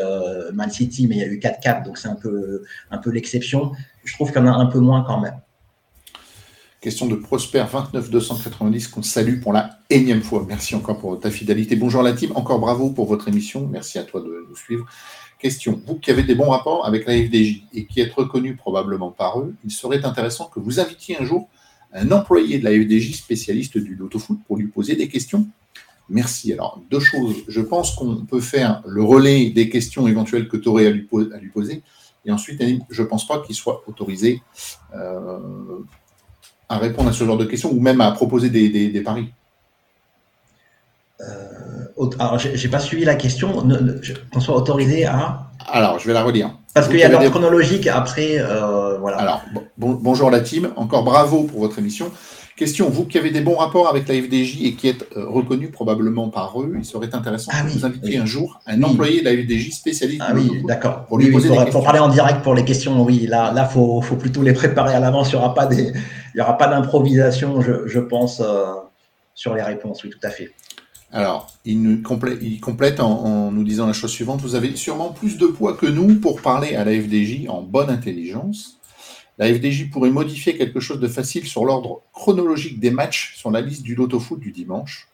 [0.54, 3.72] Man City, mais il y a eu 4-4, donc c'est un peu, un peu l'exception.
[4.04, 5.40] Je trouve qu'il y en a un peu moins quand même.
[6.80, 10.46] Question de Prosper 29290 qu'on salue pour la énième fois.
[10.48, 11.76] Merci encore pour ta fidélité.
[11.76, 13.68] Bonjour la team, encore bravo pour votre émission.
[13.68, 14.86] Merci à toi de nous suivre.
[15.40, 19.10] Question, vous qui avez des bons rapports avec la FDJ et qui êtes reconnu probablement
[19.10, 21.50] par eux, il serait intéressant que vous invitiez un jour
[21.94, 25.48] un employé de la FDJ spécialiste du loto-foot pour lui poser des questions.
[26.10, 26.54] Merci.
[26.54, 27.44] Alors, deux choses.
[27.48, 31.08] Je pense qu'on peut faire le relais des questions éventuelles que tu aurais à lui,
[31.52, 31.82] poser.
[32.24, 34.44] Et ensuite, je ne pense pas qu'il soit autorisé
[34.94, 35.40] euh,
[36.70, 39.30] à répondre à ce genre de questions ou même à proposer des, paris
[41.22, 41.26] euh,
[42.20, 43.68] Alors, j'ai pas suivi la question.
[44.34, 45.48] Qu'on soit autorisé à.
[45.68, 46.52] Alors, je vais la relire.
[46.74, 48.38] Parce qu'il y a l'ordre chronologique après.
[48.38, 49.18] Euh, voilà.
[49.18, 49.42] Alors,
[49.78, 50.70] bonjour la team.
[50.76, 52.12] Encore bravo pour votre émission.
[52.58, 55.68] Question, vous qui avez des bons rapports avec la FDJ et qui êtes euh, reconnu
[55.68, 59.26] probablement par eux, il serait intéressant ah de vous inviter un jour un employé de
[59.26, 60.24] la FDJ spécialiste.
[60.28, 61.06] Ah oui, d'accord.
[61.06, 64.16] Pour lui poser pour, parler en direct pour les questions, oui, là, là, faut, faut
[64.16, 65.32] plutôt les préparer à l'avance.
[65.32, 65.94] Il n'y aura pas des,
[66.38, 68.68] il y aura pas d'improvisation, je, pense, euh,
[69.34, 70.04] sur les réponses.
[70.04, 70.52] Oui, tout à fait.
[71.12, 74.40] Alors, il, nous complète, il complète en, en, nous disant la chose suivante.
[74.42, 77.90] Vous avez sûrement plus de poids que nous pour parler à la FDJ en bonne
[77.90, 78.78] intelligence
[79.38, 83.62] la FDJ pourrait modifier quelque chose de facile sur l'ordre chronologique des matchs sur la
[83.62, 85.08] liste du loto foot du dimanche.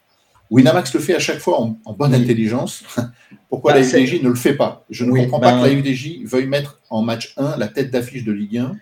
[0.50, 2.84] Winamax le fait à chaque fois en, bonne intelligence.
[3.48, 4.84] Pourquoi bah, la FDJ ne le fait pas?
[4.88, 8.24] Je ne comprends pas que la FDJ veuille mettre en match 1 la tête d'affiche
[8.24, 8.76] de Ligue 1,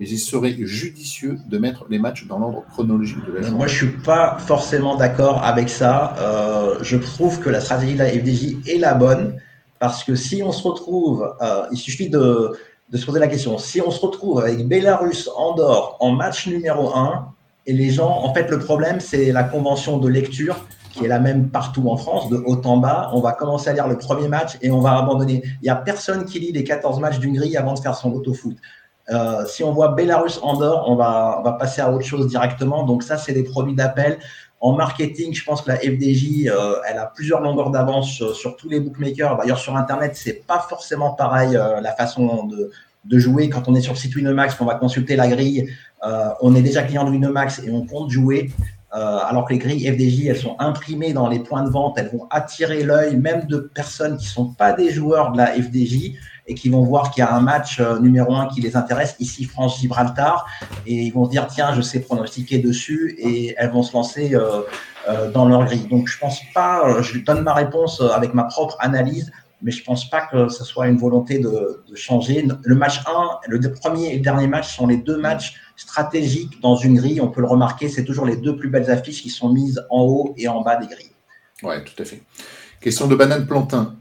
[0.00, 3.56] mais il serait judicieux de mettre les matchs dans l'ordre chronologique de la journée.
[3.56, 6.14] Moi, je ne suis pas forcément d'accord avec ça.
[6.18, 9.36] Euh, je trouve que la stratégie de la FDJ est la bonne,
[9.78, 12.56] parce que si on se retrouve, euh, il suffit de,
[12.90, 13.58] de se poser la question.
[13.58, 17.32] Si on se retrouve avec Bélarus, Andorre en match numéro 1,
[17.66, 21.20] et les gens, en fait, le problème, c'est la convention de lecture qui est la
[21.20, 23.10] même partout en France, de haut en bas.
[23.12, 25.42] On va commencer à lire le premier match et on va abandonner.
[25.44, 28.12] Il n'y a personne qui lit les 14 matchs d'une grille avant de faire son
[28.12, 28.56] auto-foot.
[29.10, 32.84] Euh, si on voit Bélarus Andorre, on va, on va passer à autre chose directement.
[32.84, 34.18] Donc ça, c'est des produits d'appel.
[34.60, 38.68] En marketing, je pense que la FDJ, euh, elle a plusieurs longueurs d'avance sur, tous
[38.68, 39.36] les bookmakers.
[39.36, 42.70] D'ailleurs, sur Internet, c'est pas forcément pareil euh, la façon de,
[43.18, 43.48] jouer.
[43.48, 45.70] Quand on est sur le site Winamax, qu'on va consulter la grille,
[46.42, 48.50] on est déjà client de Winamax et on compte jouer.
[48.90, 52.26] alors que les grilles FDJ, elles sont imprimées dans les points de vente, elles vont
[52.28, 56.18] attirer l'œil même de personnes qui sont pas des joueurs de la FDJ
[56.48, 59.14] et qui vont voir qu'il y a un match euh, numéro un qui les intéresse,
[59.20, 60.46] ici France-Gibraltar,
[60.86, 64.34] et ils vont se dire tiens, je sais pronostiquer dessus, et elles vont se lancer
[64.34, 64.62] euh,
[65.08, 65.86] euh, dans leur grille.
[65.88, 69.30] Donc je pense pas, je donne ma réponse avec ma propre analyse,
[69.60, 72.46] mais je pense pas que ce soit une volonté de, changer.
[72.62, 76.76] Le match 1, le premier et le dernier match sont les deux matchs stratégiques dans
[76.76, 77.20] une grille.
[77.20, 80.02] On peut le remarquer, c'est toujours les deux plus belles affiches qui sont mises en
[80.02, 81.12] haut et en bas des grilles.
[81.64, 82.22] Oui, tout à fait.
[82.80, 83.96] Question de Banane Plantin.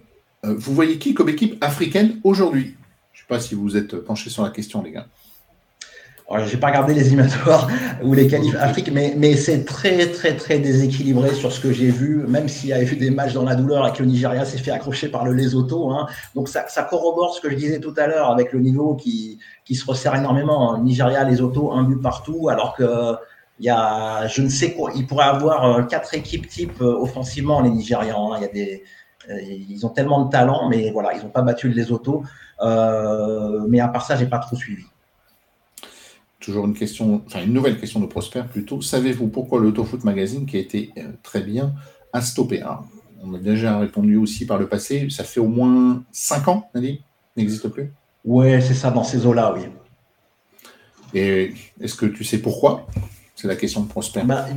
[0.46, 2.76] Euh, vous voyez qui comme équipe africaine aujourd'hui?
[3.14, 5.08] Je ne sais pas si vous êtes penché sur la question, les gars.
[6.30, 7.70] Je n'ai pas regardé les éliminatoires
[8.04, 11.90] ou les qualifs Afrique, mais, mais c'est très, très, très déséquilibré sur ce que j'ai
[11.90, 14.44] vu, même s'il y a eu des matchs dans la douleur et que le Nigeria
[14.44, 15.90] s'est fait accrocher par le Lesotho.
[15.92, 16.08] Hein.
[16.36, 19.40] Donc, ça, ça, corrobore ce que je disais tout à l'heure avec le niveau qui,
[19.64, 20.74] qui se resserre énormément.
[20.74, 20.84] Hein.
[20.84, 23.16] Nigeria, Lesotho, un but partout, alors que
[23.60, 26.94] il y a, je ne sais quoi, il pourrait avoir euh, quatre équipes type euh,
[26.94, 28.34] offensivement, les Nigérians.
[28.34, 28.38] Hein.
[28.40, 28.84] Il y a des,
[29.30, 32.24] ils ont tellement de talent, mais voilà, ils n'ont pas battu les autos.
[32.62, 34.84] Euh, mais à part ça, j'ai pas trop suivi.
[36.40, 38.82] Toujours une question, enfin une nouvelle question de Prosper plutôt.
[38.82, 41.74] Savez-vous pourquoi l'Autofoot Magazine, qui a été euh, très bien,
[42.14, 42.64] a stoppé?
[43.24, 45.10] On a déjà répondu aussi par le passé.
[45.10, 46.98] Ça fait au moins 5 ans, Nadine
[47.36, 47.92] N'existe plus?
[48.26, 49.64] Oui, c'est ça, dans ces eaux-là, oui.
[51.14, 52.88] Et est-ce que tu sais pourquoi?
[53.40, 54.22] C'est la question de Prosper.
[54.26, 54.48] Bah,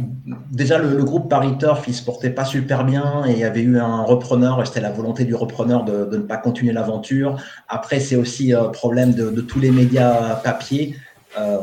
[0.51, 3.61] déjà, le, groupe Paris Turf, il se portait pas super bien et il y avait
[3.61, 4.66] eu un repreneur.
[4.66, 7.37] C'était la volonté du repreneur de, ne pas continuer l'aventure.
[7.68, 10.97] Après, c'est aussi un euh, problème de, tous les médias papier,
[11.39, 11.59] euh,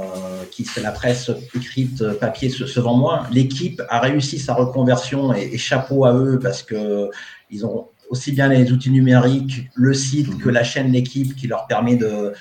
[0.52, 3.24] qui c'est la presse écrite euh, papier se, vend moins.
[3.32, 7.10] L'équipe a réussi sa reconversion et, chapeau à eux parce que
[7.50, 11.66] ils ont aussi bien les outils numériques, le site que la chaîne L'équipe qui leur
[11.66, 12.34] permet de,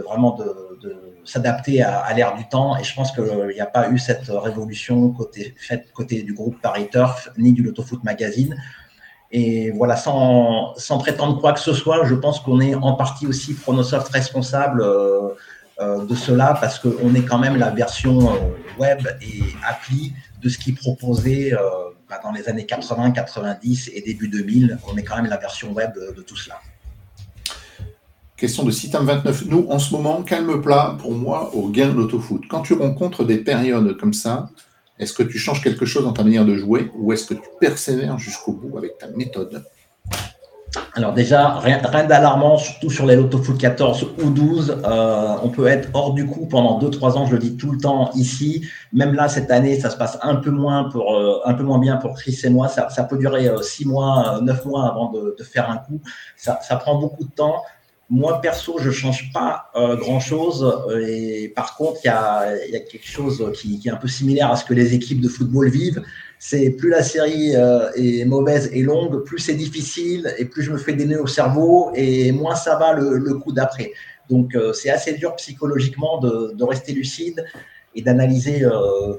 [0.00, 2.76] vraiment de s'adapter à, l'ère du temps.
[2.76, 3.24] Et je pense qu'il
[3.54, 7.62] n'y a pas eu cette révolution côté, faite côté du groupe Paris Turf ni du
[7.62, 8.56] Loto Foot Magazine.
[9.30, 13.26] Et voilà, sans, sans prétendre quoi que ce soit, je pense qu'on est en partie
[13.26, 15.30] aussi Pronosoft responsable euh,
[15.80, 18.38] euh, de cela parce qu'on est quand même la version euh,
[18.78, 20.12] web et appli
[20.42, 21.52] de ce qui proposait
[22.10, 24.78] bah, dans les années 80, 90 et début 2000.
[24.92, 26.56] On est quand même la version web de tout cela.
[28.42, 29.46] Question de Citam 29.
[29.46, 32.42] Nous, en ce moment, calme plat pour moi au gain de l'autofoot.
[32.50, 34.50] Quand tu rencontres des périodes comme ça,
[34.98, 37.48] est-ce que tu changes quelque chose dans ta manière de jouer ou est-ce que tu
[37.60, 39.62] persévères jusqu'au bout avec ta méthode?
[40.94, 44.78] Alors déjà, rien, d'alarmant, surtout sur les loto-foot 14 ou 12.
[44.84, 47.78] Euh, on peut être hors du coup pendant 2-3 ans, je le dis tout le
[47.78, 48.66] temps ici.
[48.92, 51.78] Même là, cette année, ça se passe un peu moins, pour, euh, un peu moins
[51.78, 52.66] bien pour Chris et moi.
[52.66, 56.00] Ça, peut durer 6 euh, mois, 9 mois avant de, de faire un coup.
[56.36, 57.62] Ça, ça, prend beaucoup de temps.
[58.14, 60.70] Moi, perso, je change pas euh, grand-chose.
[61.08, 64.66] Et par contre, il y a, quelque chose qui, est un peu similaire à ce
[64.66, 66.02] que les équipes de football vivent.
[66.38, 70.72] C'est plus la série euh, est mauvaise et longue, plus c'est difficile et plus je
[70.72, 73.92] me fais des nœuds au cerveau et moins ça va le, coup d'après.
[74.28, 77.42] Donc, euh, c'est assez dur psychologiquement de, rester lucide.
[77.94, 78.62] et d'analyser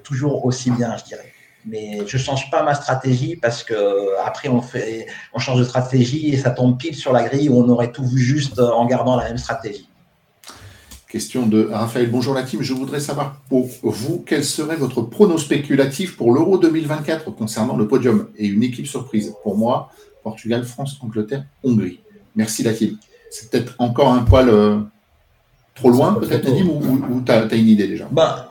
[0.03, 1.32] toujours aussi bien, je dirais
[1.65, 6.33] mais je change pas ma stratégie parce que après on fait, on change de stratégie
[6.33, 9.15] et ça tombe pile sur la grille où on aurait tout vu juste en gardant
[9.15, 9.87] la même stratégie.
[11.13, 12.09] Question de Raphaël.
[12.09, 12.63] Bonjour la team.
[12.63, 17.87] Je voudrais savoir pour vous quel serait votre prono spéculatif pour l'Euro 2024 concernant le
[17.87, 19.31] podium et une équipe surprise?
[19.43, 19.91] Pour moi,
[20.23, 21.99] Portugal, France, Angleterre, Hongrie.
[22.35, 22.97] Merci la team.
[23.29, 24.79] C'est peut-être encore un poil euh,
[25.75, 28.07] trop loin, peut-être, Nadim, ou, tu as, une idée déjà?
[28.09, 28.49] Bah,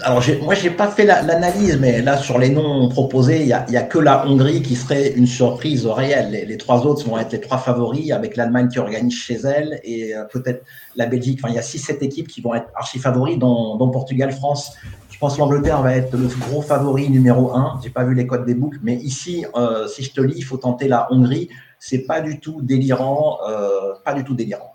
[0.00, 3.76] alors, moi, je n'ai pas fait l'analyse, mais là, sur les noms proposés, il n'y
[3.76, 6.46] a, que la Hongrie qui serait une surprise réelle.
[6.48, 10.14] Les, trois autres vont être les trois favoris, avec l'Allemagne qui organise chez elle et
[10.14, 10.64] euh, peut-être
[10.96, 11.40] la Belgique.
[11.42, 14.72] Enfin, il y a 6-7 équipes qui vont être archi favoris, dont, Portugal, France.
[15.10, 17.80] Je pense que l'Angleterre va être le gros favori numéro 1.
[17.80, 20.34] Je n'ai pas vu les codes des boucles, mais ici, euh, si je te lis,
[20.36, 21.48] il faut tenter la Hongrie.
[21.78, 24.71] C'est pas du tout délirant, euh, pas du tout délirant.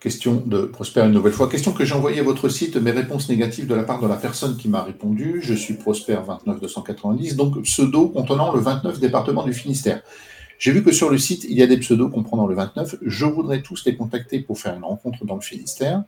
[0.00, 1.48] Question de Prosper une nouvelle fois.
[1.48, 4.14] Question que j'ai envoyée à votre site, mes réponses négatives de la part de la
[4.14, 5.40] personne qui m'a répondu.
[5.42, 10.02] Je suis Prosper 29290, donc pseudo contenant le 29 département du Finistère.
[10.60, 12.96] J'ai vu que sur le site, il y a des pseudos comprenant le 29.
[13.02, 16.04] Je voudrais tous les contacter pour faire une rencontre dans le Finistère.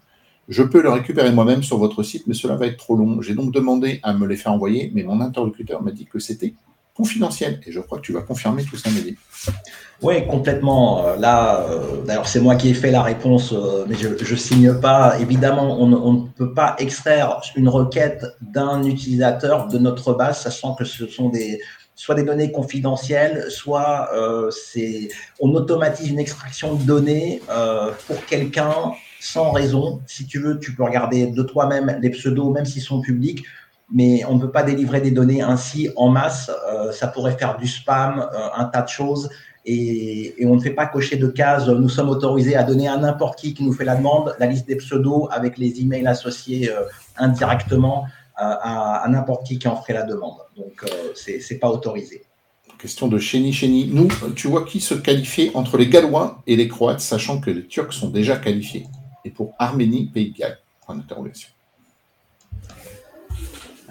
[0.48, 3.20] Je peux le récupérer moi-même sur votre site, mais cela va être trop long.
[3.22, 6.54] J'ai donc demandé à me les faire envoyer, mais mon interlocuteur m'a dit que c'était
[7.00, 7.60] confidentiel.
[7.66, 9.16] Et je crois que tu vas confirmer tout ça, Mehdi.
[10.02, 11.06] Oui, complètement.
[11.06, 14.38] Euh, là, euh, d'ailleurs, c'est moi qui ai fait la réponse, euh, mais je ne
[14.38, 15.18] signe pas.
[15.18, 20.84] Évidemment, on, ne peut pas extraire une requête d'un utilisateur de notre base, sachant que
[20.84, 21.60] ce sont des
[21.94, 24.08] soit des données confidentielles, soit
[24.68, 27.42] c'est on automatise une extraction de données
[28.06, 28.74] pour quelqu'un
[29.20, 30.00] sans raison.
[30.06, 33.44] Si tu veux, tu peux regarder de toi-même les pseudos, même s'ils sont publics
[33.92, 36.50] mais on ne peut pas délivrer des données ainsi en masse.
[36.72, 39.28] Euh, ça pourrait faire du spam, euh, un tas de choses.
[39.66, 41.68] Et, on ne fait pas cocher de cases.
[41.68, 44.66] Nous sommes autorisés à donner à n'importe qui qui nous fait la demande la liste
[44.66, 46.82] des pseudos avec les emails associés euh,
[47.16, 50.38] indirectement à, n'importe qui qui en ferait la demande.
[50.56, 50.82] Donc,
[51.14, 52.22] ce n'est pas autorisé.
[52.78, 53.90] Question de Chéni Chéni.
[53.92, 57.66] Nous, tu vois qui se qualifier entre les Gallois et les Croates, sachant que les
[57.66, 58.86] Turcs sont déjà qualifiés
[59.26, 61.50] Et pour Arménie, Pays de Galles Point d'interrogation.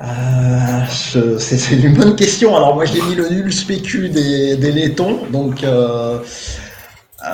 [0.01, 2.55] Euh, c'est une bonne question.
[2.55, 5.63] Alors moi j'ai mis le nul spécu des, des laitons, donc.
[5.63, 6.19] Euh,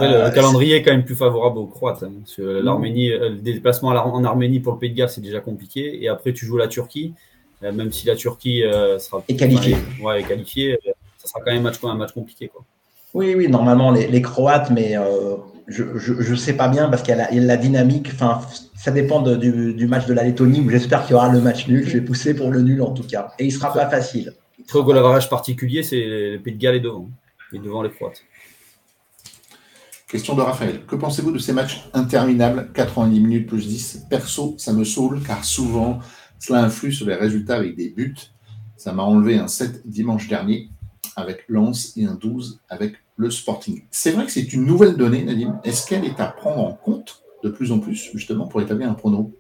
[0.01, 2.03] le euh, calendrier est quand même plus favorable aux Croates.
[2.03, 6.07] Hein, l'Arménie, le déplacement en Arménie pour le Pays de Galles c'est déjà compliqué, et
[6.07, 7.13] après tu joues la Turquie,
[7.61, 8.63] même si la Turquie
[8.97, 9.77] sera est qualifiée.
[10.01, 10.79] Ouais, est qualifiée,
[11.19, 12.63] ça sera quand même un match, un match compliqué quoi.
[13.13, 14.95] Oui, oui, normalement les, les Croates, mais
[15.67, 18.09] je ne sais pas bien parce qu'il y, a la dynamique.
[18.11, 18.41] Enfin,
[18.85, 21.87] ça dépend du, match de la Lettonie où j'espère qu'il y aura le match nul.
[21.87, 23.33] Je vais pousser pour le nul en tout cas.
[23.39, 24.33] Et il sera pas facile.
[24.67, 27.09] Très goal particulier, c'est le Pays de Galles est devant.
[27.51, 28.21] Et devant les Croates.
[30.07, 30.85] Question de Raphaël.
[30.85, 32.69] Que pensez-vous de ces matchs interminables?
[32.75, 35.97] 90 minutes plus 10 Perso, ça me saoule car souvent
[36.37, 38.15] cela influe sur les résultats avec des buts.
[38.77, 40.69] Ça m'a enlevé un 7 dimanche dernier
[41.15, 43.81] avec Lens et un 12 avec le Sporting.
[43.89, 45.59] C'est vrai que c'est une nouvelle donnée, Nadim.
[45.63, 47.24] Est-ce qu'elle est à prendre en compte?
[47.45, 49.31] De plus en plus, justement, pour établir un prono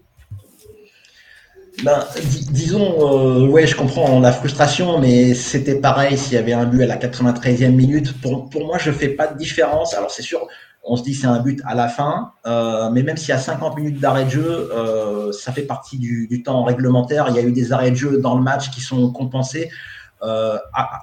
[1.83, 2.05] ben,
[2.51, 6.83] disons, euh, ouais, je comprends la frustration, mais c'était pareil s'il y avait un but
[6.83, 8.13] à la 93e minute.
[8.21, 9.93] Pour, pour moi, je fais pas de différence.
[9.93, 10.47] Alors, c'est sûr,
[10.83, 13.39] on se dit c'est un but à la fin, euh, mais même s'il y a
[13.39, 17.25] 50 minutes d'arrêt de jeu, euh, ça fait partie du, temps réglementaire.
[17.27, 19.69] Il y a eu des arrêts de jeu dans le match qui sont compensés.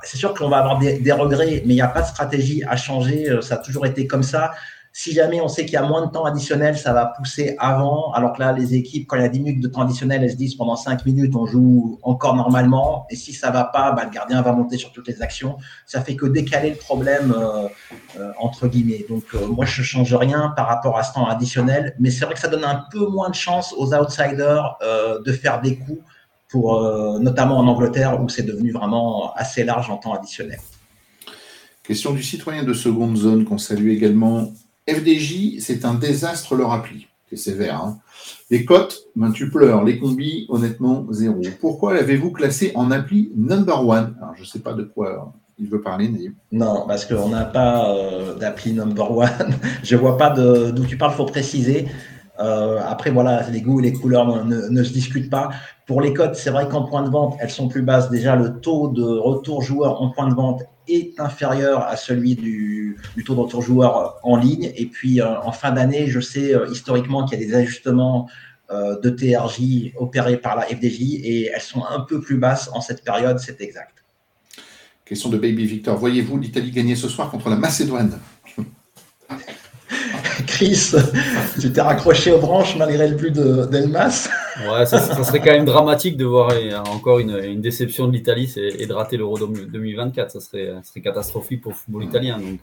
[0.05, 2.77] C'est sûr qu'on va avoir des, regrets, mais il n'y a pas de stratégie à
[2.77, 3.39] changer.
[3.43, 4.53] Ça a toujours été comme ça.
[4.95, 8.13] Si jamais on sait qu'il y a moins de temps additionnel, ça va pousser avant.
[8.13, 10.33] Alors que là, les équipes, quand il y a 10 minutes de temps additionnel, elles
[10.33, 13.07] se disent pendant 5 minutes, on joue encore normalement.
[13.11, 15.57] Et si ça va pas, bah, le gardien va monter sur toutes les actions.
[15.87, 19.07] Ça fait que décaler le problème, euh, entre guillemets.
[19.09, 21.95] Donc, moi, je change rien par rapport à ce temps additionnel.
[21.99, 24.77] Mais c'est vrai que ça donne un peu moins de chance aux outsiders
[25.25, 26.03] de faire des coups
[26.53, 30.61] pour, euh, notamment en Angleterre où c'est devenu vraiment assez large en temps additionnel.
[31.83, 34.53] Question du citoyen de seconde zone qu'on salue également.
[34.89, 37.07] FDJ, c'est un désastre leur appli.
[37.31, 37.83] C'est sévère.
[37.83, 37.99] Hein.
[38.51, 39.85] les cotes, ben, tu pleures.
[39.85, 41.41] Les combis, honnêtement, zéro.
[41.61, 44.15] Pourquoi l'avez-vous classé en appli number one?
[44.37, 46.35] Je ne sais pas de quoi il veut parler, Naïm.
[46.51, 49.55] Non, parce qu'on n'a pas euh, d'appli number one.
[49.83, 51.89] je ne vois pas d'où tu parles, il faut préciser.
[52.41, 55.51] Euh, après, voilà, les goûts et les couleurs ne, se discutent pas.
[55.87, 58.11] Pour les cotes, c'est vrai qu'en point de vente, elles sont plus basses.
[58.11, 62.97] Déjà, le taux de retour joueur en point de vente est inférieur à celui du,
[63.25, 64.73] taux de retour joueur en ligne.
[64.77, 68.29] Et puis, euh, en fin d'année, je sais euh, historiquement qu'il y a des ajustements
[69.03, 73.05] de TRJ opérés par la FDJ et elles sont un peu plus basses en cette
[73.05, 74.03] période, c'est exact.
[75.05, 75.99] Question de Baby Victor.
[75.99, 78.19] Voyez-vous l'Italie gagner ce soir contre la Macédoine?
[80.47, 80.93] Chris,
[81.61, 84.31] tu t'es raccroché aux branches malgré le but d'Elmas?
[84.61, 86.53] Ouais, ça, serait quand même dramatique de voir
[86.89, 90.31] encore une, déception de l'Italie et de rater l'Euro 2024.
[90.31, 92.39] Ça serait, serait, catastrophique pour le football italien.
[92.39, 92.61] Donc,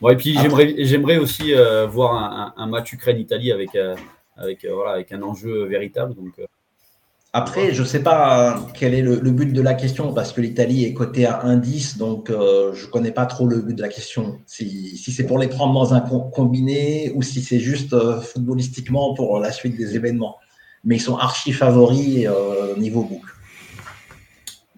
[0.00, 0.36] bon, et puis
[0.78, 1.54] j'aimerais aussi
[1.88, 3.70] voir un, match Ukraine-Italie avec,
[4.36, 6.14] avec, voilà, avec un enjeu véritable.
[7.34, 10.84] Après, je ne sais pas quel est le, but de la question, parce que l'Italie
[10.84, 13.88] est cotée à 1,10, donc euh, je ne connais pas trop le but de la
[13.88, 14.38] question.
[14.44, 19.40] Si, c'est pour les prendre dans un combiné ou si c'est juste euh, footballistiquement pour
[19.40, 20.36] la suite des événements.
[20.84, 23.32] Mais ils sont archi favoris euh, niveau boucle.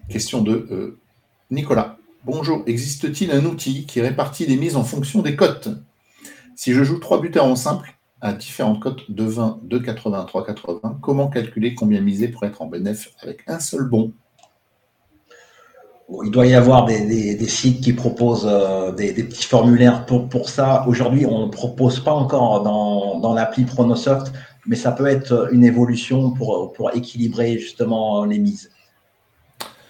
[0.09, 0.99] Question de
[1.49, 1.97] Nicolas.
[2.25, 5.69] Bonjour, existe-t-il un outil qui répartit les mises en fonction des cotes?
[6.55, 7.95] Si je joue trois buteurs en simple,
[8.25, 10.99] à différentes cotes de 20, 2,80, 3,80.
[11.01, 14.13] Comment calculer combien miser pour être en bénéfice avec un seul bon?
[16.23, 20.85] Il doit y avoir des, sites qui proposent euh, des, petits formulaires pour, pour ça.
[20.87, 24.31] Aujourd'hui, on ne propose pas encore dans, l'appli Pronosoft,
[24.67, 28.71] mais ça peut être une évolution pour, pour équilibrer justement les mises.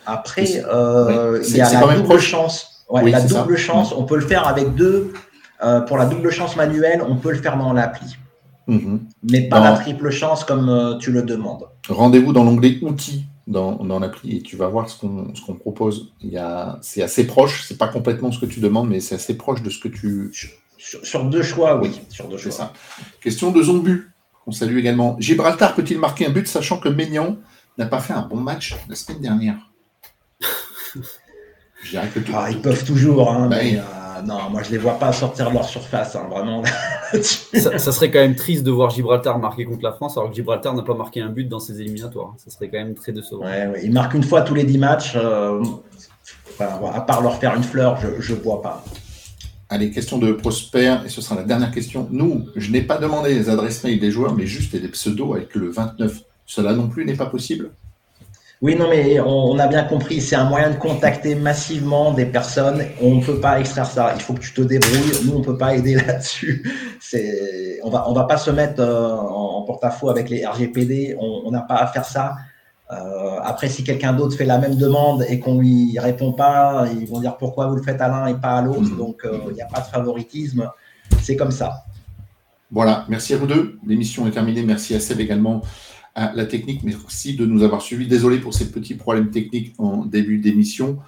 [0.06, 2.86] Après, euh, il y a la double chance.
[2.92, 5.14] la double chance, on peut le faire avec deux.
[5.64, 8.18] Euh, pour la double chance manuelle, on peut le faire dans l'appli.
[8.68, 9.08] Mhm.
[9.32, 11.68] Mais pas la triple chance comme euh, tu le demandes.
[11.88, 16.14] Rendez-vous dans l'onglet outils dans, l'appli et tu vas voir ce qu'on propose.
[16.82, 19.70] C'est assez proche, c'est pas complètement ce que tu demandes, mais c'est assez proche de
[19.70, 20.32] ce que tu.
[20.78, 22.00] Sur, deux choix, oui.
[22.10, 22.52] Sur deux choix.
[22.52, 22.74] Ça.
[23.22, 24.12] Question de Zombu,
[24.48, 25.16] on salue également.
[25.20, 27.38] Gibraltar peut-il marquer un but sachant que Maignan
[27.78, 29.58] n'a pas fait un bon match la semaine dernière?
[32.34, 35.50] Ah, Ils peuvent toujours, hein, bah mais, euh, non, moi je les vois pas sortir
[35.50, 36.64] de leur surface, hein, vraiment.
[37.22, 40.74] ça, serait quand même triste de voir Gibraltar marquer contre la France, alors que Gibraltar
[40.74, 42.34] n'a pas marqué un but dans ses éliminatoires.
[42.38, 43.44] Ça serait quand même très décevant.
[43.44, 43.82] Ouais, ouais.
[43.84, 45.14] Ils marquent une fois tous les 10 matchs.
[45.16, 45.64] Euh,
[46.60, 48.84] à part leur faire une fleur, je ne vois pas.
[49.76, 52.08] Allez, question de Prosper, et ce sera la dernière question.
[52.10, 55.54] Nous, je n'ai pas demandé les adresses mail des joueurs, mais juste des pseudos avec
[55.54, 56.22] le 29.
[56.46, 57.72] Cela non plus n'est pas possible
[58.62, 62.86] oui, non, mais on, a bien compris, c'est un moyen de contacter massivement des personnes.
[63.02, 64.14] On ne peut pas extraire ça.
[64.16, 65.26] Il faut que tu te débrouilles.
[65.26, 66.64] Nous, on ne peut pas aider là-dessus.
[67.84, 71.18] On va, on va pas se mettre euh, en, porte-à-faux avec les RGPD.
[71.20, 72.38] On n'a pas à faire ça.
[72.92, 77.08] Euh, après, si quelqu'un d'autre fait la même demande et qu'on lui répond pas, ils
[77.08, 78.82] vont dire pourquoi vous le faites à l'un et pas à l'autre.
[78.82, 78.98] Mhm.
[78.98, 80.70] Donc, euh, il n'y a pas de favoritisme.
[81.22, 81.86] C'est comme ça.
[82.72, 83.06] Voilà.
[83.10, 83.80] Merci à vous deux.
[83.86, 84.64] L'émission est terminée.
[84.64, 85.62] Merci à Seb également
[86.14, 86.84] à la technique.
[86.84, 88.08] Merci de nous avoir suivis.
[88.08, 91.00] Désolé pour ces petits problèmes techniques en début d'émission.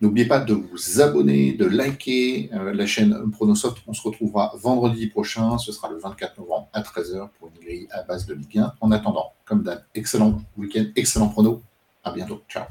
[0.00, 3.78] N'oubliez pas de vous abonner, de liker euh, la chaîne Pronosoft.
[3.86, 5.56] On se retrouvera vendredi prochain.
[5.56, 8.74] Ce sera le 24 novembre à 13h pour une grille à base de Ligue 1.
[8.80, 11.62] En attendant, comme d'hab, excellent week-end, excellent prono.
[12.04, 12.42] À bientôt.
[12.48, 12.64] Ciao.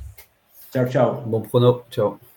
[0.72, 1.22] Ciao, ciao.
[1.26, 1.82] Bon prono.
[1.90, 2.20] Ciao.